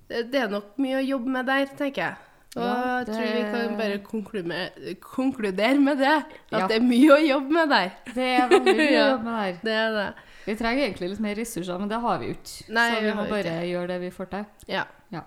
det 0.10 0.32
det 0.34 0.42
er 0.42 0.50
nok 0.50 0.74
mye 0.82 0.98
å 1.00 1.06
jobbe 1.08 1.30
med 1.38 1.46
der, 1.46 1.66
tenker 1.78 2.02
jeg. 2.10 2.16
Og 2.56 2.62
Ja, 2.62 2.98
jeg 3.02 3.08
tror 3.08 3.30
vi 3.34 3.44
kan 3.54 3.78
bare 3.78 4.00
konkludere, 4.06 4.96
konkludere 5.02 5.80
med 5.82 5.98
det. 5.98 6.16
At 6.52 6.60
Ja. 6.60 6.68
det 6.68 6.76
er 6.78 6.86
mye 6.86 7.10
å 7.16 7.22
jobbe 7.28 7.50
med 7.52 7.70
der. 7.70 7.92
Det 8.14 8.28
er 8.40 8.50
veldig 8.50 8.76
mye 8.78 8.98
å 8.98 9.08
jobbe 9.12 9.24
med 9.24 9.38
der. 9.40 9.60
Det 9.64 9.74
er 9.74 9.92
det. 9.98 10.14
Vi 10.46 10.56
trenger 10.60 10.84
egentlig 10.84 11.10
litt 11.10 11.20
mer 11.24 11.36
ressurser, 11.36 11.80
men 11.80 11.90
det 11.90 12.02
har 12.04 12.20
vi 12.20 12.26
jo 12.28 12.34
ikke. 12.34 12.66
Så 12.68 13.02
vi 13.02 13.14
må 13.14 13.26
bare 13.30 13.54
gjøre 13.70 13.88
det 13.88 14.00
vi 14.02 14.10
får 14.12 14.30
til. 14.34 14.46
Ja. 14.68 14.84
Ja. 15.12 15.22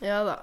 Ja 0.00 0.22
da. 0.24 0.36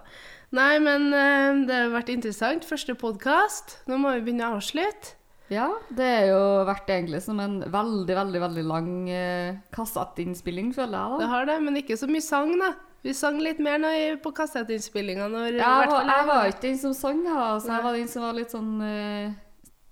Nei, 0.55 0.79
men 0.81 1.12
eh, 1.13 1.59
det 1.69 1.75
har 1.83 1.91
vært 1.93 2.09
interessant. 2.13 2.65
Første 2.65 2.95
podkast. 2.97 3.77
Nå 3.89 3.99
må 4.01 4.15
vi 4.17 4.23
begynne 4.27 4.47
å 4.49 4.57
avslutte. 4.57 5.15
Ja, 5.49 5.67
det 5.97 6.05
har 6.05 6.25
jo 6.29 6.41
vært 6.67 6.89
egentlig 6.93 7.23
som 7.25 7.39
en 7.41 7.55
veldig, 7.73 8.13
veldig 8.19 8.41
veldig 8.43 8.63
lang 8.69 8.89
eh, 9.09 9.55
kassettinnspilling, 9.73 10.71
føler 10.75 10.93
jeg 10.93 11.13
da. 11.13 11.17
Det 11.23 11.29
har 11.31 11.47
det, 11.49 11.55
men 11.65 11.79
ikke 11.81 11.97
så 11.97 12.09
mye 12.09 12.21
sang, 12.21 12.53
da. 12.62 12.71
Vi 13.01 13.13
sang 13.15 13.38
litt 13.41 13.62
mer 13.63 13.79
nå 13.81 13.89
på 14.21 14.33
kassettinnspillinga. 14.35 15.29
Ja, 15.31 15.45
Jeg 15.55 15.89
var, 15.89 16.09
jeg 16.09 16.25
var 16.27 16.49
ikke 16.51 16.65
den 16.67 16.77
som 16.81 16.93
sang, 16.97 17.23
da. 17.25 17.45
så 17.63 17.71
jeg 17.71 17.85
var 17.88 17.97
den 17.97 18.12
som 18.12 18.25
var 18.27 18.35
litt 18.38 18.53
sånn 18.53 18.73
eh, 18.85 19.31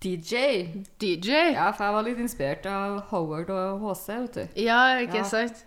DJ. 0.04 0.44
DJ. 1.02 1.32
Ja, 1.56 1.72
for 1.74 1.88
jeg 1.88 1.96
var 1.98 2.06
litt 2.06 2.22
inspirert 2.22 2.68
av 2.70 3.00
Howard 3.14 3.50
og 3.54 3.82
HC, 3.88 4.06
vet 4.28 4.38
du. 4.38 4.62
Ja, 4.68 4.82
ikke 5.06 5.24
Ja. 5.24 5.30
sant? 5.32 5.64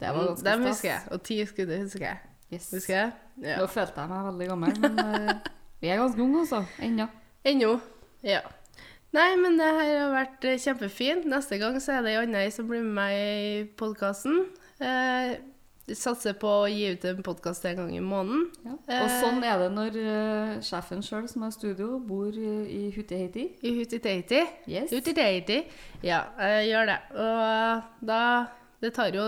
Det 0.00 0.10
var 0.12 0.26
ganske 0.32 0.44
Dem 0.50 0.66
husker 0.66 0.90
jeg. 0.90 1.02
Og 1.14 1.22
ti 1.24 1.38
skudd 1.46 1.70
husker 1.78 2.08
jeg. 2.08 2.18
Yes. 2.52 2.70
Husker 2.74 2.94
jeg? 2.98 3.12
Ja. 3.42 3.58
Nå 3.60 3.66
følte 3.68 4.00
jeg 4.00 4.12
meg 4.12 4.28
veldig 4.30 4.46
gammel, 4.52 4.78
men 4.80 5.00
uh, 5.00 5.32
vi 5.82 5.90
er 5.92 6.00
ganske 6.00 6.22
unge 6.24 6.44
også, 6.44 6.62
ennå. 6.82 7.08
Ennå. 7.46 7.74
Ja. 8.26 8.40
Nei, 9.16 9.30
men 9.40 9.54
det 9.60 9.66
her 9.78 9.90
har 10.02 10.10
vært 10.12 10.44
eh, 10.44 10.58
kjempefint. 10.60 11.24
Neste 11.30 11.56
gang 11.62 11.76
så 11.80 11.94
er 11.98 12.02
det 12.04 12.14
ei 12.14 12.22
anna 12.24 12.40
som 12.52 12.66
blir 12.68 12.82
med 12.84 12.96
meg 12.98 13.12
i 13.16 13.60
podkasten. 13.78 14.42
Eh, 14.82 15.36
satser 15.94 16.34
på 16.36 16.50
å 16.64 16.66
gi 16.68 16.88
ut 16.96 17.04
en 17.06 17.22
podkast 17.24 17.64
en 17.70 17.78
gang 17.78 17.92
i 17.94 18.02
måneden. 18.02 18.48
Ja. 18.66 18.72
Og 18.74 19.06
Eh. 19.06 19.14
sånn 19.22 19.38
er 19.46 19.62
det 19.62 19.68
når 19.76 19.96
uh, 20.02 20.56
sjefen 20.66 21.00
sjøl, 21.06 21.28
som 21.30 21.44
har 21.46 21.54
studio, 21.54 22.00
bor 22.02 22.34
i 22.34 22.90
Hutiheiti. 22.96 23.46
I 23.62 23.72
Hutiheiti. 23.78 24.42
Yes. 24.66 24.90
Hutiheiti. 24.90 25.60
Ja, 26.04 26.24
uh, 26.40 26.60
gjør 26.66 26.90
det. 26.90 26.98
Og 27.14 28.06
da 28.10 28.20
Det 28.82 28.90
tar 28.92 29.14
jo 29.16 29.24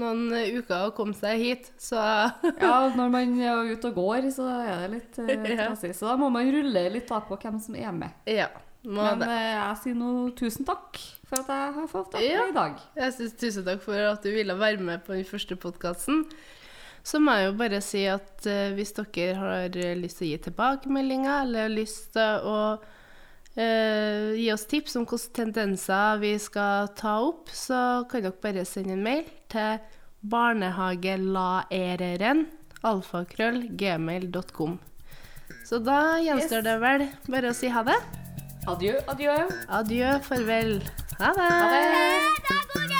noen 0.00 0.28
uker 0.58 0.86
å 0.88 0.92
komme 0.96 1.14
seg 1.16 1.38
hit, 1.40 1.70
så 1.80 1.96
Ja, 2.62 2.88
når 2.96 3.10
man 3.12 3.34
er 3.40 3.72
ute 3.72 3.90
og 3.90 3.98
går, 4.02 4.28
så 4.34 4.46
er 4.60 4.86
det 4.86 4.90
litt 4.96 5.20
trassig. 5.58 5.92
Så 5.96 6.06
da 6.10 6.16
må 6.20 6.28
man 6.34 6.48
rulle 6.52 6.86
litt 6.94 7.08
tak 7.10 7.28
på 7.30 7.38
hvem 7.42 7.60
som 7.62 7.76
er 7.78 7.92
med. 7.96 8.14
Ja. 8.30 8.48
Men 8.86 9.18
det. 9.18 9.26
eh, 9.34 9.54
jeg 9.56 9.78
sier 9.82 9.96
nå 9.98 10.10
tusen 10.38 10.66
takk 10.68 11.00
for 11.26 11.40
at 11.42 11.48
jeg 11.50 11.72
har 11.74 11.88
fått 11.90 12.12
være 12.14 12.26
Ja. 12.28 12.44
i 12.46 12.52
dag. 12.54 12.76
Jeg 12.94 13.14
synes 13.16 13.32
Tusen 13.40 13.64
takk 13.66 13.80
for 13.82 13.98
at 14.12 14.22
du 14.22 14.30
ville 14.30 14.54
være 14.60 14.78
med 14.86 15.02
på 15.06 15.16
den 15.16 15.24
første 15.26 15.56
podkasten. 15.58 16.20
Så 17.06 17.18
må 17.22 17.34
jeg 17.38 17.48
jo 17.48 17.56
bare 17.58 17.80
si 17.82 18.04
at 18.10 18.46
eh, 18.50 18.70
hvis 18.78 18.92
dere 18.94 19.34
har 19.38 19.74
eh, 19.78 19.96
lyst 19.98 20.18
til 20.20 20.28
å 20.28 20.30
gi 20.32 20.38
tilbakemeldinger, 20.46 21.42
eller 21.44 21.66
har 21.66 21.74
lyst 21.74 22.12
til 22.14 22.46
å 22.46 22.56
eh, 23.56 24.34
gi 24.36 24.50
oss 24.52 24.66
tips 24.70 24.96
om 25.00 25.06
hvilke 25.08 25.32
tendenser 25.40 26.18
vi 26.22 26.34
skal 26.38 26.88
ta 26.98 27.14
opp, 27.24 27.48
så 27.52 28.04
kan 28.10 28.22
dere 28.26 28.32
bare 28.42 28.64
sende 28.68 28.92
en 28.96 29.02
mail 29.04 29.24
til 29.52 29.78
barnehagelaereren 30.26 32.46
alfakrøll 32.86 33.58
gmail.com. 33.78 34.72
Så 35.66 35.78
da 35.82 36.18
gjenstår 36.22 36.58
Yes. 36.62 36.68
det 36.68 36.76
vel 36.82 37.08
bare 37.32 37.48
å 37.50 37.54
si 37.54 37.68
ha 37.68 37.82
det. 37.86 37.96
Adjø, 38.66 38.94
adjø. 39.10 39.34
Adjø, 39.70 40.18
farvel. 40.26 40.80
Ha 41.20 41.32
det. 41.34 41.50
Ha 41.50 41.66
det. 41.70 42.95